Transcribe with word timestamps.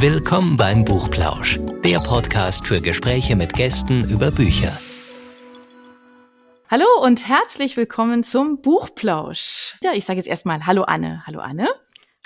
Willkommen 0.00 0.56
beim 0.56 0.86
Buchplausch, 0.86 1.58
der 1.84 1.98
Podcast 2.00 2.66
für 2.66 2.80
Gespräche 2.80 3.36
mit 3.36 3.52
Gästen 3.52 4.02
über 4.08 4.30
Bücher. 4.30 4.72
Hallo 6.70 6.86
und 7.02 7.28
herzlich 7.28 7.76
willkommen 7.76 8.24
zum 8.24 8.62
Buchplausch. 8.62 9.76
Ja, 9.82 9.92
ich 9.92 10.06
sage 10.06 10.16
jetzt 10.16 10.26
erstmal 10.26 10.64
Hallo 10.64 10.84
Anne. 10.84 11.22
Hallo 11.26 11.40
Anne. 11.40 11.68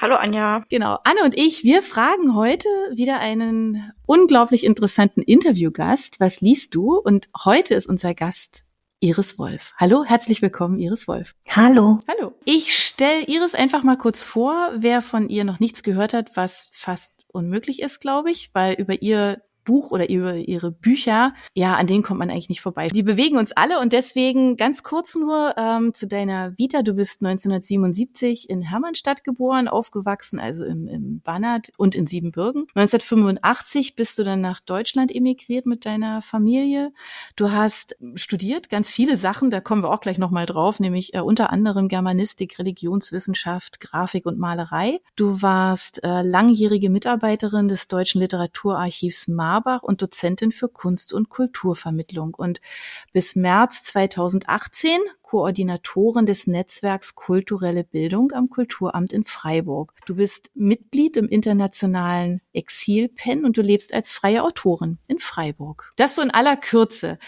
Hallo 0.01 0.15
Anja. 0.15 0.63
Genau, 0.71 1.01
Anne 1.03 1.25
und 1.25 1.37
ich, 1.37 1.65
wir 1.65 1.83
fragen 1.83 2.37
heute 2.37 2.69
wieder 2.95 3.19
einen 3.19 3.93
unglaublich 4.07 4.63
interessanten 4.63 5.23
Interviewgast. 5.23 6.21
Was 6.21 6.41
liest 6.41 6.77
du? 6.77 6.97
Und 6.97 7.29
heute 7.45 7.75
ist 7.75 7.89
unser 7.89 8.15
Gast 8.15 8.65
Iris 9.01 9.37
Wolf. 9.37 9.73
Hallo, 9.79 10.05
herzlich 10.05 10.43
willkommen, 10.43 10.79
Iris 10.79 11.09
Wolf. 11.09 11.35
Hallo. 11.49 11.99
Hallo. 12.07 12.35
Ich 12.45 12.79
stelle 12.79 13.25
Iris 13.25 13.57
einfach 13.57 13.83
mal 13.83 13.99
kurz 13.99 14.23
vor, 14.23 14.71
wer 14.77 15.03
von 15.03 15.29
ihr 15.29 15.43
noch 15.43 15.59
nichts 15.59 15.83
gehört 15.83 16.15
hat, 16.15 16.37
was 16.37 16.69
fast 16.71 17.24
unmöglich 17.35 17.83
ist, 17.83 18.01
glaube 18.01 18.31
ich, 18.31 18.51
weil 18.55 18.75
über 18.75 19.03
ihr 19.03 19.43
Buch 19.65 19.91
oder 19.91 20.09
über 20.09 20.37
ihre 20.37 20.71
Bücher, 20.71 21.35
ja, 21.55 21.75
an 21.75 21.87
denen 21.87 22.03
kommt 22.03 22.19
man 22.19 22.31
eigentlich 22.31 22.49
nicht 22.49 22.61
vorbei. 22.61 22.89
Die 22.89 23.03
bewegen 23.03 23.37
uns 23.39 23.53
alle 23.53 23.81
und 23.81 23.93
deswegen 23.93 24.57
ganz 24.57 24.83
kurz 24.83 25.15
nur 25.15 25.55
ähm, 25.57 25.95
zu 25.95 26.07
deiner 26.07 26.57
Vita. 26.59 26.83
Du 26.83 26.95
bist 26.95 27.23
1977 27.23 28.49
in 28.49 28.63
Hermannstadt 28.63 29.25
geboren, 29.25 29.69
aufgewachsen, 29.69 30.39
also 30.39 30.65
im, 30.65 30.87
im 30.87 31.21
Bannert 31.21 31.71
und 31.77 31.95
in 31.95 32.07
Siebenbürgen. 32.07 32.67
1985 32.75 33.97
bist 33.97 34.19
du 34.19 34.25
dann 34.25 34.41
nach 34.41 34.61
Deutschland 34.61 35.15
emigriert 35.15 35.67
mit 35.67 35.87
deiner 35.87 36.23
Familie. 36.23 36.93
Du 37.37 37.51
hast 37.51 37.97
studiert, 38.15 38.69
ganz 38.69 38.91
viele 38.91 39.17
Sachen, 39.17 39.51
da 39.51 39.61
kommen 39.61 39.83
wir 39.83 39.91
auch 39.91 40.01
gleich 40.01 40.19
nochmal 40.19 40.47
drauf, 40.47 40.81
nämlich 40.81 41.15
äh, 41.15 41.21
unter 41.21 41.51
anderem 41.51 41.89
Germanistik, 41.89 42.59
Religionswissenschaft, 42.59 43.81
Grafik 43.81 44.27
und 44.27 44.39
Malerei. 44.39 45.01
Du 45.17 45.43
warst 45.43 46.03
äh, 46.05 46.23
langjährige 46.23 46.91
Mitarbeiterin 46.91 47.69
des 47.69 47.89
Deutschen 47.89 48.21
Literaturarchivs 48.21 49.29
Mar 49.29 49.54
Marbach 49.55 49.85
und 49.85 50.03
Dozentin 50.03 50.51
für 50.51 50.69
Kunst- 50.69 51.13
und 51.13 51.29
Kulturvermittlung 51.29 52.35
und 52.35 52.61
bis 53.13 53.37
März 53.37 53.85
2018 53.85 54.99
Koordinatorin 55.23 56.27
des 56.27 56.49
Netzwerks 56.49 57.15
Kulturelle 57.15 57.85
Bildung 57.85 58.33
am 58.33 58.51
Kulturamt 58.51 59.13
in 59.13 59.23
Freiburg. 59.23 59.95
Du 60.07 60.17
bist 60.17 60.51
Mitglied 60.55 61.17
im 61.17 61.29
internationalen 61.29 62.41
Exilpen 62.53 63.45
und 63.45 63.57
du 63.57 63.63
lebst 63.63 63.95
als 63.95 64.11
freie 64.11 64.43
Autorin 64.43 64.99
in 65.07 65.21
Freiburg. 65.21 65.93
Das 65.95 66.17
so 66.17 66.23
in 66.23 66.33
aller 66.33 66.57
Kürze. 66.57 67.19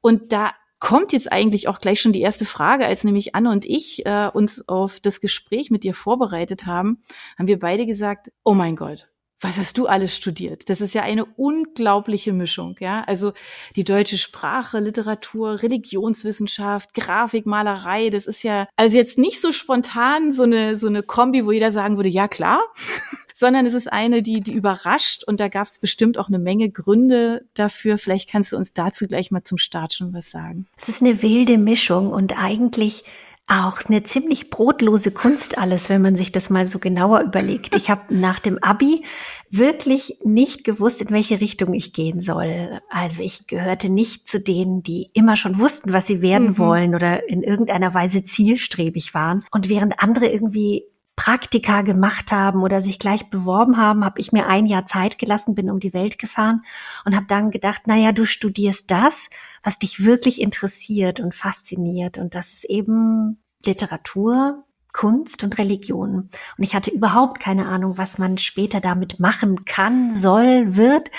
Und 0.00 0.32
da 0.32 0.52
kommt 0.78 1.12
jetzt 1.12 1.30
eigentlich 1.30 1.68
auch 1.68 1.80
gleich 1.80 2.00
schon 2.00 2.14
die 2.14 2.22
erste 2.22 2.46
Frage, 2.46 2.86
als 2.86 3.04
nämlich 3.04 3.34
Anne 3.34 3.50
und 3.50 3.66
ich 3.66 4.06
äh, 4.06 4.30
uns 4.32 4.66
auf 4.68 5.00
das 5.00 5.20
Gespräch 5.20 5.70
mit 5.70 5.84
dir 5.84 5.92
vorbereitet 5.92 6.64
haben, 6.64 7.02
haben 7.38 7.46
wir 7.46 7.58
beide 7.58 7.84
gesagt, 7.84 8.32
oh 8.42 8.54
mein 8.54 8.74
Gott, 8.74 9.10
was 9.44 9.58
hast 9.58 9.76
du 9.76 9.86
alles 9.86 10.16
studiert? 10.16 10.70
Das 10.70 10.80
ist 10.80 10.94
ja 10.94 11.02
eine 11.02 11.26
unglaubliche 11.26 12.32
Mischung, 12.32 12.76
ja. 12.80 13.04
Also 13.06 13.32
die 13.76 13.84
deutsche 13.84 14.16
Sprache, 14.16 14.80
Literatur, 14.80 15.62
Religionswissenschaft, 15.62 16.94
Grafik, 16.94 17.44
Malerei, 17.44 18.08
das 18.08 18.26
ist 18.26 18.42
ja 18.42 18.66
also 18.76 18.96
jetzt 18.96 19.18
nicht 19.18 19.40
so 19.40 19.52
spontan 19.52 20.32
so 20.32 20.44
eine 20.44 20.76
so 20.76 20.86
eine 20.86 21.02
Kombi, 21.02 21.44
wo 21.44 21.52
jeder 21.52 21.70
sagen 21.70 21.96
würde, 21.96 22.08
ja 22.08 22.26
klar, 22.26 22.60
sondern 23.34 23.66
es 23.66 23.74
ist 23.74 23.92
eine, 23.92 24.22
die 24.22 24.40
die 24.40 24.52
überrascht 24.52 25.24
und 25.24 25.40
da 25.40 25.48
gab 25.48 25.66
es 25.66 25.78
bestimmt 25.78 26.16
auch 26.16 26.28
eine 26.28 26.38
Menge 26.38 26.70
Gründe 26.70 27.44
dafür. 27.52 27.98
Vielleicht 27.98 28.30
kannst 28.30 28.52
du 28.52 28.56
uns 28.56 28.72
dazu 28.72 29.06
gleich 29.06 29.30
mal 29.30 29.44
zum 29.44 29.58
Start 29.58 29.92
schon 29.92 30.14
was 30.14 30.30
sagen. 30.30 30.66
Es 30.78 30.88
ist 30.88 31.02
eine 31.02 31.20
wilde 31.20 31.58
Mischung 31.58 32.10
und 32.10 32.38
eigentlich 32.38 33.04
auch 33.46 33.80
eine 33.86 34.02
ziemlich 34.02 34.48
brotlose 34.48 35.10
Kunst 35.10 35.58
alles, 35.58 35.90
wenn 35.90 36.00
man 36.00 36.16
sich 36.16 36.32
das 36.32 36.48
mal 36.48 36.64
so 36.64 36.78
genauer 36.78 37.20
überlegt. 37.20 37.74
Ich 37.74 37.90
habe 37.90 38.02
nach 38.14 38.40
dem 38.40 38.62
Abi 38.62 39.04
wirklich 39.50 40.18
nicht 40.24 40.64
gewusst, 40.64 41.02
in 41.02 41.10
welche 41.10 41.40
Richtung 41.40 41.74
ich 41.74 41.92
gehen 41.92 42.20
soll. 42.20 42.80
Also 42.88 43.22
ich 43.22 43.46
gehörte 43.46 43.90
nicht 43.90 44.28
zu 44.28 44.40
denen, 44.40 44.82
die 44.82 45.10
immer 45.12 45.36
schon 45.36 45.58
wussten, 45.58 45.92
was 45.92 46.06
sie 46.06 46.22
werden 46.22 46.48
mhm. 46.48 46.58
wollen 46.58 46.94
oder 46.94 47.28
in 47.28 47.42
irgendeiner 47.42 47.92
Weise 47.92 48.24
zielstrebig 48.24 49.12
waren. 49.12 49.44
Und 49.50 49.68
während 49.68 50.02
andere 50.02 50.26
irgendwie 50.26 50.84
Praktika 51.16 51.82
gemacht 51.82 52.32
haben 52.32 52.62
oder 52.62 52.82
sich 52.82 52.98
gleich 52.98 53.30
beworben 53.30 53.76
haben, 53.76 54.04
habe 54.04 54.20
ich 54.20 54.32
mir 54.32 54.46
ein 54.46 54.66
Jahr 54.66 54.84
Zeit 54.84 55.18
gelassen, 55.18 55.54
bin 55.54 55.70
um 55.70 55.78
die 55.78 55.94
Welt 55.94 56.18
gefahren 56.18 56.62
und 57.04 57.14
habe 57.14 57.26
dann 57.26 57.50
gedacht, 57.50 57.86
naja, 57.86 58.12
du 58.12 58.24
studierst 58.24 58.90
das, 58.90 59.30
was 59.62 59.78
dich 59.78 60.04
wirklich 60.04 60.40
interessiert 60.40 61.20
und 61.20 61.34
fasziniert. 61.34 62.18
Und 62.18 62.34
das 62.34 62.52
ist 62.54 62.64
eben 62.64 63.38
Literatur, 63.64 64.64
Kunst 64.92 65.44
und 65.44 65.58
Religion. 65.58 66.30
Und 66.56 66.64
ich 66.64 66.74
hatte 66.74 66.90
überhaupt 66.90 67.40
keine 67.40 67.66
Ahnung, 67.66 67.98
was 67.98 68.18
man 68.18 68.38
später 68.38 68.80
damit 68.80 69.20
machen 69.20 69.64
kann, 69.64 70.14
soll, 70.14 70.76
wird. 70.76 71.10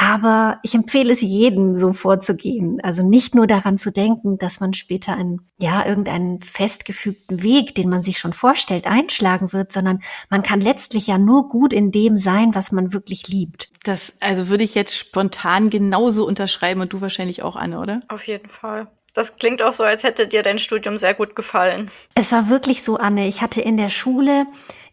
Aber 0.00 0.60
ich 0.62 0.76
empfehle 0.76 1.12
es 1.12 1.22
jedem, 1.22 1.74
so 1.74 1.92
vorzugehen. 1.92 2.80
Also 2.84 3.02
nicht 3.02 3.34
nur 3.34 3.48
daran 3.48 3.78
zu 3.78 3.90
denken, 3.90 4.38
dass 4.38 4.60
man 4.60 4.72
später 4.72 5.16
einen, 5.16 5.40
ja, 5.58 5.84
irgendeinen 5.84 6.40
festgefügten 6.40 7.42
Weg, 7.42 7.74
den 7.74 7.88
man 7.88 8.04
sich 8.04 8.20
schon 8.20 8.32
vorstellt, 8.32 8.86
einschlagen 8.86 9.52
wird, 9.52 9.72
sondern 9.72 10.00
man 10.30 10.44
kann 10.44 10.60
letztlich 10.60 11.08
ja 11.08 11.18
nur 11.18 11.48
gut 11.48 11.72
in 11.72 11.90
dem 11.90 12.16
sein, 12.16 12.54
was 12.54 12.70
man 12.70 12.92
wirklich 12.92 13.26
liebt. 13.26 13.72
Das, 13.82 14.12
also 14.20 14.48
würde 14.48 14.62
ich 14.62 14.76
jetzt 14.76 14.96
spontan 14.96 15.68
genauso 15.68 16.28
unterschreiben 16.28 16.80
und 16.80 16.92
du 16.92 17.00
wahrscheinlich 17.00 17.42
auch, 17.42 17.56
Anne, 17.56 17.80
oder? 17.80 18.00
Auf 18.06 18.24
jeden 18.28 18.50
Fall. 18.50 18.86
Das 19.14 19.34
klingt 19.34 19.62
auch 19.62 19.72
so, 19.72 19.82
als 19.82 20.04
hätte 20.04 20.28
dir 20.28 20.44
dein 20.44 20.60
Studium 20.60 20.96
sehr 20.96 21.12
gut 21.12 21.34
gefallen. 21.34 21.90
Es 22.14 22.30
war 22.30 22.48
wirklich 22.48 22.84
so, 22.84 22.98
Anne. 22.98 23.26
Ich 23.26 23.42
hatte 23.42 23.60
in 23.60 23.76
der 23.76 23.88
Schule 23.88 24.46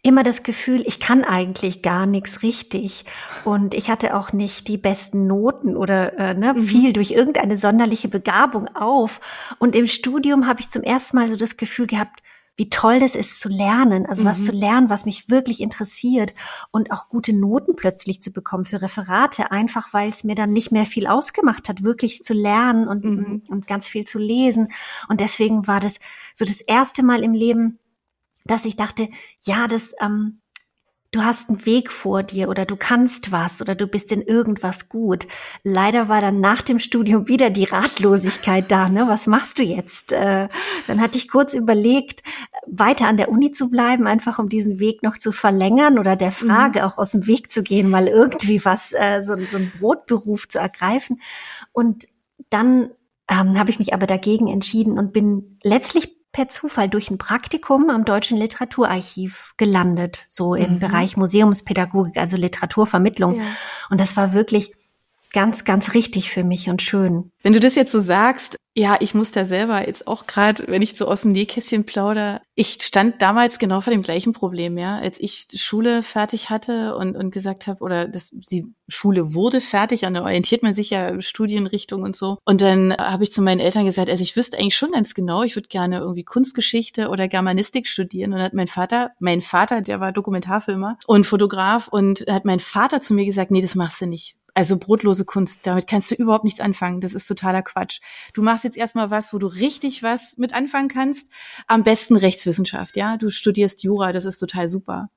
immer 0.05 0.23
das 0.23 0.43
Gefühl, 0.43 0.83
ich 0.85 0.99
kann 0.99 1.23
eigentlich 1.23 1.81
gar 1.81 2.05
nichts 2.05 2.43
richtig. 2.43 3.05
Und 3.43 3.73
ich 3.73 3.89
hatte 3.89 4.15
auch 4.15 4.33
nicht 4.33 4.67
die 4.67 4.77
besten 4.77 5.25
Noten 5.25 5.75
oder 5.75 6.17
äh, 6.17 6.33
ne, 6.35 6.53
mhm. 6.53 6.61
viel 6.61 6.93
durch 6.93 7.11
irgendeine 7.11 7.57
sonderliche 7.57 8.07
Begabung 8.07 8.67
auf. 8.75 9.19
Und 9.57 9.75
im 9.75 9.87
Studium 9.87 10.47
habe 10.47 10.61
ich 10.61 10.69
zum 10.69 10.83
ersten 10.83 11.17
Mal 11.17 11.27
so 11.27 11.35
das 11.35 11.57
Gefühl 11.57 11.87
gehabt, 11.87 12.21
wie 12.57 12.69
toll 12.69 12.99
das 12.99 13.15
ist 13.15 13.39
zu 13.39 13.49
lernen, 13.49 14.05
also 14.05 14.23
mhm. 14.23 14.27
was 14.27 14.43
zu 14.43 14.51
lernen, 14.51 14.89
was 14.89 15.05
mich 15.05 15.29
wirklich 15.29 15.59
interessiert 15.59 16.33
und 16.71 16.91
auch 16.91 17.09
gute 17.09 17.33
Noten 17.33 17.75
plötzlich 17.75 18.21
zu 18.21 18.31
bekommen 18.31 18.63
für 18.63 18.81
Referate, 18.81 19.51
einfach 19.51 19.93
weil 19.93 20.09
es 20.09 20.23
mir 20.23 20.35
dann 20.35 20.53
nicht 20.53 20.71
mehr 20.71 20.85
viel 20.85 21.07
ausgemacht 21.07 21.67
hat, 21.67 21.83
wirklich 21.83 22.23
zu 22.23 22.33
lernen 22.33 22.87
und, 22.87 23.03
mhm. 23.03 23.43
und 23.49 23.67
ganz 23.67 23.87
viel 23.87 24.05
zu 24.05 24.19
lesen. 24.19 24.69
Und 25.09 25.19
deswegen 25.19 25.67
war 25.67 25.81
das 25.81 25.99
so 26.33 26.45
das 26.45 26.61
erste 26.61 27.03
Mal 27.03 27.23
im 27.23 27.33
Leben, 27.33 27.79
dass 28.45 28.65
ich 28.65 28.75
dachte, 28.75 29.09
ja, 29.41 29.67
das, 29.67 29.93
ähm, 29.99 30.41
du 31.15 31.23
hast 31.23 31.49
einen 31.49 31.65
Weg 31.65 31.91
vor 31.91 32.23
dir 32.23 32.49
oder 32.49 32.65
du 32.65 32.75
kannst 32.75 33.31
was 33.31 33.61
oder 33.61 33.73
du 33.73 33.87
bist 33.87 34.11
in 34.11 34.21
irgendwas 34.21 34.89
gut. 34.89 35.27
Leider 35.63 36.09
war 36.09 36.19
dann 36.19 36.41
nach 36.41 36.61
dem 36.61 36.79
Studium 36.79 37.27
wieder 37.27 37.49
die 37.49 37.63
Ratlosigkeit 37.63 38.69
da. 38.69 38.89
Ne? 38.89 39.07
Was 39.07 39.25
machst 39.25 39.57
du 39.57 39.63
jetzt? 39.63 40.11
Äh, 40.11 40.49
dann 40.87 41.01
hatte 41.01 41.17
ich 41.17 41.29
kurz 41.29 41.53
überlegt, 41.53 42.21
weiter 42.67 43.07
an 43.07 43.17
der 43.17 43.29
Uni 43.29 43.51
zu 43.51 43.69
bleiben, 43.69 44.07
einfach 44.07 44.39
um 44.39 44.49
diesen 44.49 44.79
Weg 44.79 45.03
noch 45.03 45.17
zu 45.17 45.31
verlängern 45.31 45.99
oder 45.99 46.15
der 46.15 46.29
mhm. 46.29 46.47
Frage 46.47 46.79
mhm. 46.79 46.85
auch 46.85 46.97
aus 46.97 47.11
dem 47.11 47.27
Weg 47.27 47.51
zu 47.51 47.63
gehen, 47.63 47.89
mal 47.89 48.07
irgendwie 48.07 48.63
was, 48.65 48.91
äh, 48.91 49.23
so, 49.23 49.37
so 49.37 49.57
einen 49.57 49.71
Brotberuf 49.79 50.49
zu 50.49 50.59
ergreifen. 50.59 51.21
Und 51.71 52.05
dann 52.49 52.89
ähm, 53.29 53.57
habe 53.57 53.69
ich 53.69 53.79
mich 53.79 53.93
aber 53.93 54.05
dagegen 54.05 54.47
entschieden 54.47 54.99
und 54.99 55.13
bin 55.13 55.57
letztlich 55.63 56.14
per 56.35 56.49
Zufall 56.49 56.89
durch 56.89 57.09
ein 57.09 57.17
Praktikum 57.17 57.89
am 57.89 58.03
Deutschen 58.03 58.37
Literaturarchiv 58.37 59.53
gelandet, 59.55 60.27
so 60.29 60.53
im 60.53 60.73
mhm. 60.73 60.79
Bereich 60.79 61.15
Museumspädagogik, 61.15 62.17
also 62.17 62.35
Literaturvermittlung. 62.35 63.39
Ja. 63.39 63.45
Und 63.89 64.01
das 64.01 64.17
war 64.17 64.33
wirklich 64.33 64.73
ganz, 65.35 65.65
ganz 65.65 65.93
richtig 65.93 66.31
für 66.31 66.45
mich 66.45 66.69
und 66.69 66.81
schön. 66.81 67.29
Wenn 67.43 67.51
du 67.51 67.59
das 67.59 67.75
jetzt 67.75 67.91
so 67.91 67.99
sagst, 67.99 68.55
ja, 68.73 68.95
ich 69.01 69.13
muss 69.13 69.31
da 69.31 69.45
selber 69.45 69.85
jetzt 69.85 70.07
auch 70.07 70.27
gerade, 70.27 70.63
wenn 70.67 70.81
ich 70.81 70.95
so 70.95 71.07
aus 71.07 71.23
dem 71.23 71.33
Nähkästchen 71.33 71.85
plauder, 71.85 72.41
ich 72.55 72.77
stand 72.81 73.21
damals 73.21 73.59
genau 73.59 73.81
vor 73.81 73.91
dem 73.91 74.01
gleichen 74.01 74.31
Problem, 74.31 74.77
ja, 74.77 74.97
als 74.97 75.19
ich 75.19 75.47
Schule 75.53 76.03
fertig 76.03 76.49
hatte 76.49 76.95
und, 76.95 77.17
und 77.17 77.31
gesagt 77.31 77.67
habe, 77.67 77.83
oder 77.83 78.07
das, 78.07 78.31
die 78.31 78.65
Schule 78.87 79.33
wurde 79.33 79.59
fertig, 79.59 80.05
und 80.05 80.13
dann 80.13 80.23
orientiert 80.23 80.63
man 80.63 80.73
sich 80.73 80.89
ja 80.89 81.19
Studienrichtung 81.21 82.03
und 82.03 82.15
so. 82.15 82.37
Und 82.45 82.61
dann 82.61 82.95
habe 82.97 83.25
ich 83.25 83.33
zu 83.33 83.41
meinen 83.41 83.59
Eltern 83.59 83.85
gesagt, 83.85 84.09
also 84.09 84.23
ich 84.23 84.37
wüsste 84.37 84.57
eigentlich 84.57 84.77
schon 84.77 84.91
ganz 84.91 85.13
genau, 85.13 85.43
ich 85.43 85.57
würde 85.57 85.67
gerne 85.67 85.99
irgendwie 85.99 86.23
Kunstgeschichte 86.23 87.09
oder 87.09 87.27
Germanistik 87.27 87.89
studieren. 87.89 88.31
Und 88.31 88.41
hat 88.41 88.53
mein 88.53 88.67
Vater, 88.67 89.11
mein 89.19 89.41
Vater, 89.41 89.81
der 89.81 89.99
war 89.99 90.13
Dokumentarfilmer 90.13 90.97
und 91.07 91.27
Fotograf, 91.27 91.89
und 91.89 92.25
hat 92.29 92.45
mein 92.45 92.61
Vater 92.61 93.01
zu 93.01 93.13
mir 93.13 93.25
gesagt, 93.25 93.51
nee, 93.51 93.61
das 93.61 93.75
machst 93.75 93.99
du 93.99 94.05
nicht 94.05 94.37
also 94.55 94.77
brotlose 94.77 95.25
Kunst, 95.25 95.67
damit 95.67 95.85
kannst 95.85 96.09
du 96.09 96.15
überhaupt 96.15 96.45
nichts 96.45 96.61
anfangen. 96.61 97.01
Das 97.01 97.13
ist 97.13 97.27
totaler 97.27 97.61
Quatsch. 97.61 97.99
Du 98.33 98.41
machst 98.41 98.63
jetzt 98.63 98.77
erstmal 98.77 99.11
was, 99.11 99.33
wo 99.33 99.37
du 99.37 99.47
richtig 99.47 100.01
was 100.01 100.37
mit 100.37 100.53
anfangen 100.53 100.87
kannst. 100.87 101.29
Am 101.67 101.83
besten 101.83 102.15
Rechtswissenschaft, 102.15 102.95
ja. 102.95 103.17
Du 103.17 103.29
studierst 103.29 103.83
Jura, 103.83 104.13
das 104.13 104.25
ist 104.25 104.39
total 104.39 104.69
super. 104.69 105.09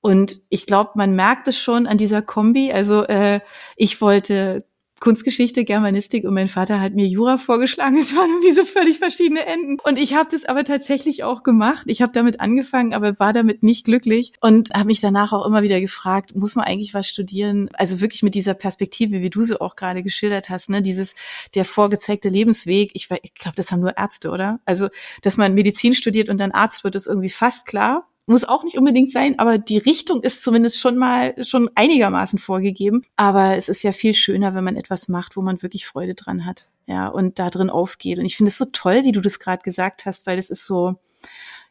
Und 0.00 0.42
ich 0.48 0.66
glaube, 0.66 0.90
man 0.96 1.14
merkt 1.14 1.46
es 1.46 1.58
schon 1.58 1.86
an 1.86 1.96
dieser 1.96 2.22
Kombi. 2.22 2.72
Also 2.72 3.04
äh, 3.04 3.40
ich 3.76 4.00
wollte 4.00 4.66
Kunstgeschichte, 5.02 5.64
Germanistik 5.64 6.22
und 6.22 6.32
mein 6.32 6.46
Vater 6.46 6.80
hat 6.80 6.94
mir 6.94 7.08
Jura 7.08 7.36
vorgeschlagen. 7.36 7.96
Es 8.02 8.14
waren 8.14 8.30
irgendwie 8.30 8.52
so 8.52 8.64
völlig 8.64 8.98
verschiedene 8.98 9.44
Enden. 9.44 9.78
Und 9.82 9.98
ich 9.98 10.14
habe 10.14 10.28
das 10.30 10.44
aber 10.44 10.62
tatsächlich 10.62 11.24
auch 11.24 11.42
gemacht. 11.42 11.84
Ich 11.88 12.02
habe 12.02 12.12
damit 12.12 12.40
angefangen, 12.40 12.94
aber 12.94 13.18
war 13.18 13.32
damit 13.32 13.64
nicht 13.64 13.84
glücklich 13.84 14.32
und 14.40 14.70
habe 14.70 14.86
mich 14.86 15.00
danach 15.00 15.32
auch 15.32 15.44
immer 15.44 15.62
wieder 15.62 15.80
gefragt, 15.80 16.36
muss 16.36 16.54
man 16.54 16.66
eigentlich 16.66 16.94
was 16.94 17.08
studieren? 17.08 17.68
Also 17.72 18.00
wirklich 18.00 18.22
mit 18.22 18.36
dieser 18.36 18.54
Perspektive, 18.54 19.22
wie 19.22 19.30
du 19.30 19.42
sie 19.42 19.60
auch 19.60 19.74
gerade 19.74 20.04
geschildert 20.04 20.48
hast, 20.48 20.70
ne, 20.70 20.82
dieses 20.82 21.16
der 21.56 21.64
vorgezeigte 21.64 22.28
Lebensweg. 22.28 22.92
Ich, 22.94 23.08
ich 23.22 23.34
glaube, 23.34 23.56
das 23.56 23.72
haben 23.72 23.80
nur 23.80 23.96
Ärzte, 23.98 24.30
oder? 24.30 24.60
Also, 24.66 24.88
dass 25.22 25.36
man 25.36 25.54
Medizin 25.54 25.94
studiert 25.94 26.28
und 26.28 26.38
dann 26.38 26.52
Arzt 26.52 26.84
wird, 26.84 26.94
ist 26.94 27.08
irgendwie 27.08 27.30
fast 27.30 27.66
klar 27.66 28.08
muss 28.26 28.44
auch 28.44 28.62
nicht 28.64 28.78
unbedingt 28.78 29.10
sein, 29.10 29.38
aber 29.38 29.58
die 29.58 29.78
Richtung 29.78 30.22
ist 30.22 30.42
zumindest 30.42 30.78
schon 30.78 30.96
mal 30.96 31.34
schon 31.42 31.70
einigermaßen 31.74 32.38
vorgegeben. 32.38 33.02
Aber 33.16 33.56
es 33.56 33.68
ist 33.68 33.82
ja 33.82 33.92
viel 33.92 34.14
schöner, 34.14 34.54
wenn 34.54 34.64
man 34.64 34.76
etwas 34.76 35.08
macht, 35.08 35.36
wo 35.36 35.42
man 35.42 35.62
wirklich 35.62 35.86
Freude 35.86 36.14
dran 36.14 36.46
hat, 36.46 36.68
ja, 36.86 37.08
und 37.08 37.38
da 37.38 37.50
drin 37.50 37.70
aufgeht. 37.70 38.18
Und 38.18 38.24
ich 38.24 38.36
finde 38.36 38.50
es 38.50 38.58
so 38.58 38.66
toll, 38.66 39.04
wie 39.04 39.12
du 39.12 39.20
das 39.20 39.40
gerade 39.40 39.62
gesagt 39.62 40.06
hast, 40.06 40.26
weil 40.26 40.38
es 40.38 40.50
ist 40.50 40.66
so, 40.66 40.96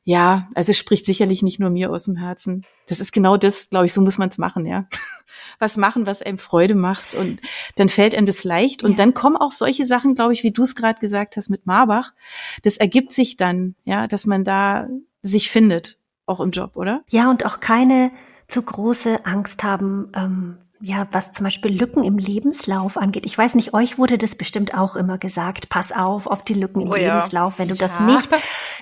ja, 0.03 0.49
also 0.53 0.71
es 0.71 0.77
spricht 0.77 1.05
sicherlich 1.05 1.41
nicht 1.41 1.59
nur 1.59 1.69
mir 1.69 1.91
aus 1.91 2.03
dem 2.03 2.17
Herzen. 2.17 2.65
Das 2.87 2.99
ist 2.99 3.13
genau 3.13 3.37
das, 3.37 3.69
glaube 3.69 3.85
ich, 3.85 3.93
so 3.93 4.01
muss 4.01 4.17
man 4.17 4.29
es 4.29 4.37
machen, 4.37 4.65
ja. 4.65 4.87
Was 5.59 5.77
machen, 5.77 6.05
was 6.05 6.21
einem 6.21 6.37
Freude 6.37 6.75
macht 6.75 7.13
und 7.13 7.39
dann 7.75 7.87
fällt 7.87 8.15
einem 8.15 8.25
das 8.25 8.43
leicht 8.43 8.83
und 8.83 8.91
ja. 8.91 8.97
dann 8.97 9.13
kommen 9.13 9.37
auch 9.37 9.51
solche 9.51 9.85
Sachen, 9.85 10.13
glaube 10.13 10.33
ich, 10.33 10.43
wie 10.43 10.51
du 10.51 10.63
es 10.63 10.75
gerade 10.75 10.99
gesagt 10.99 11.37
hast 11.37 11.49
mit 11.49 11.65
Marbach. 11.65 12.13
Das 12.63 12.77
ergibt 12.77 13.13
sich 13.13 13.37
dann, 13.37 13.75
ja, 13.85 14.07
dass 14.07 14.25
man 14.25 14.43
da 14.43 14.89
sich 15.21 15.49
findet 15.49 15.99
auch 16.31 16.39
im 16.39 16.51
Job, 16.51 16.71
oder? 16.75 17.03
Ja, 17.09 17.29
und 17.29 17.45
auch 17.45 17.59
keine 17.59 18.11
zu 18.47 18.61
große 18.61 19.25
Angst 19.25 19.63
haben, 19.63 20.11
ähm, 20.15 20.57
ja, 20.83 21.07
was 21.11 21.31
zum 21.31 21.43
Beispiel 21.43 21.71
Lücken 21.71 22.03
im 22.03 22.17
Lebenslauf 22.17 22.97
angeht. 22.97 23.25
Ich 23.25 23.37
weiß 23.37 23.53
nicht, 23.55 23.73
euch 23.73 23.99
wurde 23.99 24.17
das 24.17 24.35
bestimmt 24.35 24.73
auch 24.73 24.95
immer 24.95 25.19
gesagt. 25.19 25.69
Pass 25.69 25.91
auf 25.91 26.25
auf 26.25 26.43
die 26.43 26.55
Lücken 26.55 26.81
im 26.81 26.89
oh 26.89 26.95
ja. 26.95 27.13
Lebenslauf, 27.13 27.59
wenn 27.59 27.67
du 27.67 27.75
ja. 27.75 27.81
das 27.81 27.99
nicht, 27.99 28.29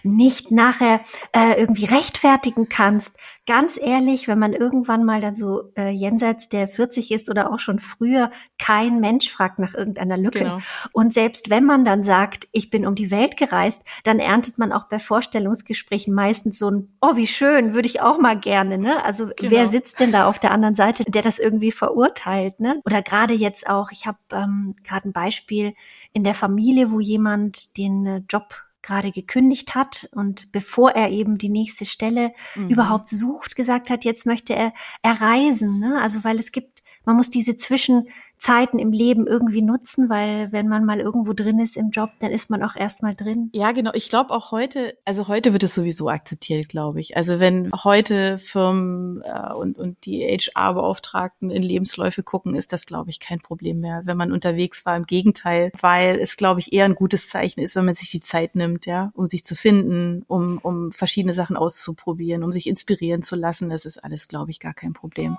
nicht 0.04 0.52
nachher 0.52 1.02
äh, 1.34 1.60
irgendwie 1.60 1.86
rechtfertigen 1.86 2.70
kannst. 2.70 3.18
Ganz 3.50 3.78
ehrlich, 3.82 4.30
wenn 4.30 4.40
man 4.40 4.54
irgendwann 4.54 5.04
mal 5.04 5.20
dann 5.20 5.36
so 5.36 5.72
äh, 5.76 5.90
jenseits 5.90 6.48
der 6.48 6.70
40 6.70 7.12
ist 7.12 7.30
oder 7.30 7.52
auch 7.52 7.60
schon 7.60 7.80
früher, 7.80 8.32
kein 8.58 9.02
Mensch 9.02 9.30
fragt 9.30 9.60
nach 9.60 9.74
irgendeiner 9.74 10.18
Lücke. 10.18 10.40
Genau. 10.40 10.60
Und 10.94 11.12
selbst 11.12 11.50
wenn 11.50 11.66
man 11.66 11.84
dann 11.84 12.02
sagt, 12.02 12.48
ich 12.54 12.70
bin 12.70 12.88
um 12.88 12.96
die 12.96 13.12
Welt 13.12 13.36
gereist, 13.36 13.84
dann 14.06 14.20
erntet 14.20 14.58
man 14.58 14.72
auch 14.72 14.86
bei 14.86 15.00
Vorstellungsgesprächen 15.00 16.14
meistens 16.14 16.60
so 16.60 16.70
ein, 16.70 16.96
oh, 17.02 17.18
wie 17.18 17.28
schön, 17.28 17.74
würde 17.74 17.88
ich 17.88 18.02
auch 18.02 18.20
mal 18.20 18.40
gerne. 18.40 18.78
Ne? 18.78 19.04
Also 19.04 19.30
genau. 19.36 19.52
wer 19.52 19.68
sitzt 19.68 20.00
denn 20.00 20.14
da 20.14 20.28
auf 20.28 20.40
der 20.40 20.52
anderen 20.52 20.76
Seite, 20.76 21.04
der 21.06 21.24
das 21.24 21.40
irgendwie 21.40 21.74
ver 21.74 21.90
verurteilt. 21.90 22.60
Ne? 22.60 22.82
Oder 22.86 23.02
gerade 23.02 23.34
jetzt 23.34 23.68
auch, 23.68 23.92
ich 23.92 24.06
habe 24.06 24.20
ähm, 24.32 24.76
gerade 24.84 25.10
ein 25.10 25.14
Beispiel 25.14 25.74
in 26.14 26.24
der 26.24 26.36
Familie, 26.36 26.92
wo 26.92 27.00
jemand 27.00 27.78
den 27.78 28.06
äh, 28.06 28.22
Job 28.30 28.54
gerade 28.82 29.12
gekündigt 29.12 29.76
hat 29.76 30.10
und 30.14 30.52
bevor 30.52 30.92
er 30.92 31.10
eben 31.10 31.38
die 31.38 31.50
nächste 31.50 31.86
Stelle 31.86 32.32
mhm. 32.56 32.70
überhaupt 32.70 33.10
sucht, 33.10 33.56
gesagt 33.56 33.90
hat, 33.90 34.06
jetzt 34.06 34.26
möchte 34.26 34.56
er, 34.56 34.74
er 35.02 35.22
reisen. 35.22 35.80
Ne? 35.80 36.00
Also 36.02 36.24
weil 36.24 36.40
es 36.40 36.52
gibt, 36.52 36.84
man 37.06 37.16
muss 37.16 37.30
diese 37.30 37.58
Zwischen 37.58 38.10
Zeiten 38.40 38.80
im 38.80 38.94
Leben 38.94 39.28
irgendwie 39.28 39.62
nutzen, 39.62 40.10
weil 40.10 40.52
wenn 40.54 40.70
man 40.70 40.86
mal 40.86 41.02
irgendwo 41.02 41.34
drin 41.34 41.60
ist 41.60 41.76
im 41.76 41.90
Job, 41.90 42.10
dann 42.20 42.32
ist 42.32 42.50
man 42.50 42.64
auch 42.64 42.78
erstmal 42.78 43.14
drin. 43.14 43.50
Ja, 43.54 43.74
genau. 43.74 43.92
Ich 43.94 44.10
glaube 44.10 44.32
auch 44.32 44.52
heute, 44.52 44.98
also 45.04 45.28
heute 45.28 45.52
wird 45.52 45.64
es 45.64 45.76
sowieso 45.76 46.08
akzeptiert, 46.08 46.70
glaube 46.70 47.02
ich. 47.02 47.18
Also 47.18 47.42
wenn 47.42 47.70
heute 47.84 48.38
Firmen 48.38 49.22
äh, 49.24 49.54
und, 49.54 49.78
und 49.78 50.06
die 50.06 50.22
HR-Beauftragten 50.24 51.52
in 51.52 51.62
Lebensläufe 51.64 52.24
gucken, 52.24 52.56
ist 52.56 52.72
das, 52.72 52.86
glaube 52.86 53.10
ich, 53.10 53.20
kein 53.20 53.40
Problem 53.40 53.82
mehr, 53.82 54.04
wenn 54.06 54.16
man 54.16 54.32
unterwegs 54.32 54.86
war. 54.86 54.96
Im 54.96 55.06
Gegenteil, 55.06 55.72
weil 55.82 56.18
es, 56.18 56.38
glaube 56.38 56.62
ich, 56.62 56.72
eher 56.72 56.86
ein 56.86 56.96
gutes 56.96 57.28
Zeichen 57.28 57.60
ist, 57.60 57.76
wenn 57.76 57.86
man 57.86 57.96
sich 57.96 58.10
die 58.10 58.22
Zeit 58.22 58.56
nimmt, 58.56 58.86
ja, 58.86 59.12
um 59.16 59.28
sich 59.28 59.44
zu 59.44 59.54
finden, 59.54 60.24
um, 60.28 60.60
um 60.60 60.94
verschiedene 60.94 61.34
Sachen 61.34 61.58
auszuprobieren, 61.58 62.44
um 62.44 62.54
sich 62.54 62.68
inspirieren 62.68 63.22
zu 63.22 63.36
lassen. 63.36 63.70
Das 63.70 63.84
ist 63.84 64.02
alles, 64.02 64.30
glaube 64.30 64.52
ich, 64.52 64.62
gar 64.62 64.74
kein 64.74 64.94
Problem. 64.94 65.38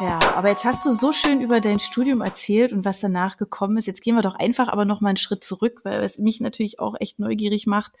Ja, 0.00 0.20
aber 0.36 0.50
jetzt 0.50 0.64
hast 0.64 0.86
du 0.86 0.92
so 0.92 1.10
schön 1.10 1.40
über 1.40 1.60
dein 1.60 1.80
Studium 1.80 2.20
erzählt 2.20 2.72
und 2.72 2.84
was 2.84 3.00
danach 3.00 3.36
gekommen 3.36 3.76
ist. 3.78 3.86
Jetzt 3.86 4.00
gehen 4.00 4.14
wir 4.14 4.22
doch 4.22 4.36
einfach 4.36 4.68
aber 4.68 4.84
noch 4.84 5.00
mal 5.00 5.08
einen 5.08 5.16
Schritt 5.16 5.42
zurück, 5.42 5.80
weil 5.82 6.04
es 6.04 6.18
mich 6.18 6.40
natürlich 6.40 6.78
auch 6.78 6.94
echt 7.00 7.18
neugierig 7.18 7.66
macht. 7.66 7.92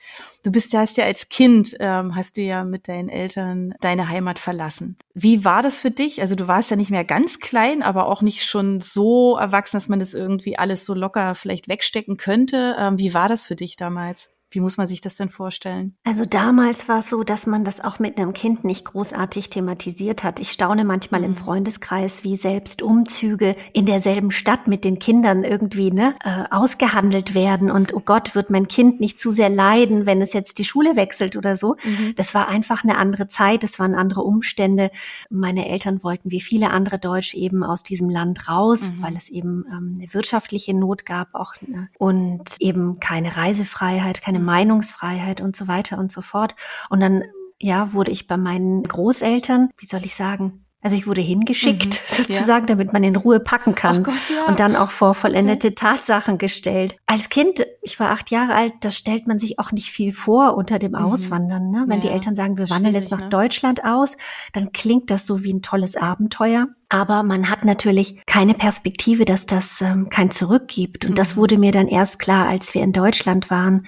Du 0.44 0.52
bist 0.52 0.72
ja, 0.72 0.80
hast 0.80 0.96
ja 0.96 1.04
als 1.04 1.28
Kind, 1.28 1.76
ähm, 1.80 2.14
hast 2.14 2.36
du 2.36 2.40
ja 2.40 2.62
mit 2.62 2.86
deinen 2.86 3.08
Eltern 3.08 3.74
deine 3.80 4.08
Heimat 4.08 4.38
verlassen. 4.38 4.96
Wie 5.14 5.44
war 5.44 5.60
das 5.60 5.80
für 5.80 5.90
dich? 5.90 6.20
Also 6.20 6.36
du 6.36 6.46
warst 6.46 6.70
ja 6.70 6.76
nicht 6.76 6.90
mehr 6.90 7.04
ganz 7.04 7.40
klein, 7.40 7.82
aber 7.82 8.06
auch 8.06 8.22
nicht 8.22 8.44
schon 8.44 8.80
so 8.80 9.36
erwachsen, 9.36 9.76
dass 9.76 9.88
man 9.88 9.98
das 9.98 10.14
irgendwie 10.14 10.56
alles 10.56 10.86
so 10.86 10.94
locker 10.94 11.34
vielleicht 11.34 11.66
wegstecken 11.66 12.16
könnte. 12.16 12.76
Ähm, 12.78 12.98
wie 12.98 13.12
war 13.12 13.28
das 13.28 13.44
für 13.44 13.56
dich 13.56 13.76
damals? 13.76 14.30
Wie 14.50 14.60
muss 14.60 14.78
man 14.78 14.86
sich 14.86 15.00
das 15.02 15.16
denn 15.16 15.28
vorstellen? 15.28 15.94
Also 16.04 16.24
damals 16.24 16.88
war 16.88 17.00
es 17.00 17.10
so, 17.10 17.22
dass 17.22 17.46
man 17.46 17.64
das 17.64 17.84
auch 17.84 17.98
mit 17.98 18.18
einem 18.18 18.32
Kind 18.32 18.64
nicht 18.64 18.86
großartig 18.86 19.50
thematisiert 19.50 20.24
hat. 20.24 20.40
Ich 20.40 20.50
staune 20.50 20.84
manchmal 20.84 21.20
mhm. 21.20 21.26
im 21.26 21.34
Freundeskreis, 21.34 22.24
wie 22.24 22.36
selbst 22.36 22.80
Umzüge 22.80 23.56
in 23.74 23.84
derselben 23.84 24.30
Stadt 24.30 24.66
mit 24.66 24.84
den 24.84 24.98
Kindern 24.98 25.44
irgendwie 25.44 25.90
ne, 25.90 26.14
äh, 26.24 26.44
ausgehandelt 26.50 27.34
werden. 27.34 27.70
Und 27.70 27.92
oh 27.92 28.00
Gott, 28.00 28.34
wird 28.34 28.48
mein 28.48 28.68
Kind 28.68 29.00
nicht 29.00 29.20
zu 29.20 29.32
sehr 29.32 29.50
leiden, 29.50 30.06
wenn 30.06 30.22
es 30.22 30.32
jetzt 30.32 30.58
die 30.58 30.64
Schule 30.64 30.96
wechselt 30.96 31.36
oder 31.36 31.56
so. 31.56 31.76
Mhm. 31.84 32.14
Das 32.16 32.34
war 32.34 32.48
einfach 32.48 32.84
eine 32.84 32.96
andere 32.96 33.28
Zeit, 33.28 33.64
es 33.64 33.78
waren 33.78 33.94
andere 33.94 34.22
Umstände. 34.22 34.90
Meine 35.28 35.68
Eltern 35.68 36.02
wollten 36.02 36.30
wie 36.30 36.40
viele 36.40 36.70
andere 36.70 36.98
Deutsche 36.98 37.36
eben 37.36 37.62
aus 37.64 37.82
diesem 37.82 38.08
Land 38.08 38.48
raus, 38.48 38.88
mhm. 38.88 39.02
weil 39.02 39.16
es 39.16 39.28
eben 39.28 39.66
ähm, 39.70 39.98
eine 39.98 40.14
wirtschaftliche 40.14 40.74
Not 40.74 41.04
gab 41.04 41.34
auch 41.34 41.54
ne? 41.66 41.88
und 41.98 42.56
eben 42.60 42.98
keine 42.98 43.36
Reisefreiheit, 43.36 44.22
keine 44.22 44.37
keine 44.38 44.44
Meinungsfreiheit 44.44 45.40
und 45.40 45.56
so 45.56 45.68
weiter 45.68 45.98
und 45.98 46.12
so 46.12 46.20
fort. 46.20 46.54
Und 46.88 47.00
dann, 47.00 47.24
ja, 47.60 47.92
wurde 47.92 48.12
ich 48.12 48.26
bei 48.26 48.36
meinen 48.36 48.82
Großeltern, 48.82 49.70
wie 49.78 49.86
soll 49.86 50.04
ich 50.04 50.14
sagen, 50.14 50.64
also 50.80 50.96
ich 50.96 51.08
wurde 51.08 51.20
hingeschickt, 51.20 51.94
mhm, 51.94 51.98
sozusagen, 52.06 52.66
ja. 52.68 52.74
damit 52.74 52.92
man 52.92 53.02
in 53.02 53.16
Ruhe 53.16 53.40
packen 53.40 53.74
kann. 53.74 54.04
Gott, 54.04 54.14
ja. 54.32 54.46
Und 54.46 54.60
dann 54.60 54.76
auch 54.76 54.92
vor 54.92 55.14
vollendete 55.14 55.74
Tatsachen 55.74 56.38
gestellt. 56.38 56.96
Als 57.04 57.30
Kind, 57.30 57.66
ich 57.82 57.98
war 57.98 58.10
acht 58.10 58.30
Jahre 58.30 58.54
alt, 58.54 58.74
da 58.82 58.92
stellt 58.92 59.26
man 59.26 59.40
sich 59.40 59.58
auch 59.58 59.72
nicht 59.72 59.90
viel 59.90 60.12
vor 60.12 60.56
unter 60.56 60.78
dem 60.78 60.92
mhm. 60.92 60.98
Auswandern. 60.98 61.72
Ne? 61.72 61.84
Wenn 61.88 62.00
ja. 62.00 62.08
die 62.08 62.08
Eltern 62.10 62.36
sagen, 62.36 62.58
wir 62.58 62.70
wandern 62.70 62.94
jetzt 62.94 63.10
nach 63.10 63.22
ne? 63.22 63.28
Deutschland 63.28 63.84
aus, 63.84 64.16
dann 64.52 64.70
klingt 64.70 65.10
das 65.10 65.26
so 65.26 65.42
wie 65.42 65.52
ein 65.52 65.62
tolles 65.62 65.96
Abenteuer. 65.96 66.68
Aber 66.88 67.24
man 67.24 67.50
hat 67.50 67.64
natürlich 67.64 68.24
keine 68.26 68.54
Perspektive, 68.54 69.24
dass 69.24 69.46
das 69.46 69.80
ähm, 69.80 70.08
kein 70.08 70.30
Zurück 70.30 70.68
gibt. 70.68 71.04
Und 71.04 71.12
mhm. 71.12 71.16
das 71.16 71.36
wurde 71.36 71.58
mir 71.58 71.72
dann 71.72 71.88
erst 71.88 72.20
klar, 72.20 72.46
als 72.46 72.72
wir 72.74 72.82
in 72.82 72.92
Deutschland 72.92 73.50
waren 73.50 73.84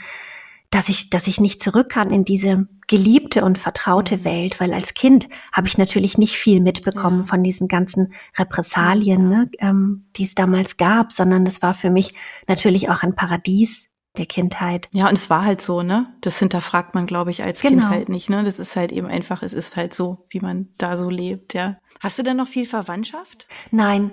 dass 0.70 0.88
ich, 0.88 1.11
dass 1.11 1.26
ich 1.26 1.40
nicht 1.40 1.62
zurück 1.62 1.88
kann 1.88 2.11
in 2.11 2.25
diese 2.25 2.69
geliebte 2.87 3.44
und 3.44 3.58
vertraute 3.58 4.19
mhm. 4.19 4.25
Welt, 4.25 4.61
weil 4.61 4.72
als 4.72 4.94
Kind 4.94 5.28
habe 5.52 5.67
ich 5.67 5.78
natürlich 5.78 6.17
nicht 6.17 6.37
viel 6.37 6.61
mitbekommen 6.61 7.25
von 7.25 7.42
diesen 7.42 7.68
ganzen 7.68 8.12
Repressalien, 8.38 9.28
ne, 9.28 9.50
ähm, 9.59 10.06
die 10.16 10.25
es 10.25 10.35
damals 10.35 10.76
gab, 10.76 11.12
sondern 11.12 11.47
es 11.47 11.62
war 11.62 11.75
für 11.75 11.90
mich 11.90 12.14
natürlich 12.49 12.88
auch 12.88 13.02
ein 13.02 13.14
Paradies 13.14 13.90
der 14.16 14.26
Kindheit. 14.26 14.88
Ja, 14.92 15.09
und 15.09 15.16
es 15.16 15.30
war 15.30 15.45
halt 15.45 15.61
so, 15.61 15.83
ne? 15.83 16.12
Das 16.21 16.38
hinterfragt 16.38 16.95
man, 16.95 17.06
glaube 17.06 17.30
ich, 17.30 17.45
als 17.45 17.61
genau. 17.61 17.83
Kind 17.83 17.88
halt 17.88 18.09
nicht, 18.09 18.28
ne? 18.28 18.42
Das 18.42 18.59
ist 18.59 18.75
halt 18.75 18.90
eben 18.90 19.06
einfach, 19.06 19.42
es 19.42 19.52
ist 19.52 19.76
halt 19.76 19.95
so, 19.95 20.25
wie 20.30 20.40
man 20.40 20.68
da 20.78 20.97
so 20.97 21.11
lebt, 21.11 21.54
ja. 21.54 21.78
Hast 22.00 22.18
du 22.18 22.23
denn 22.23 22.37
noch 22.37 22.49
viel 22.49 22.66
Verwandtschaft? 22.66 23.47
Nein, 23.71 24.11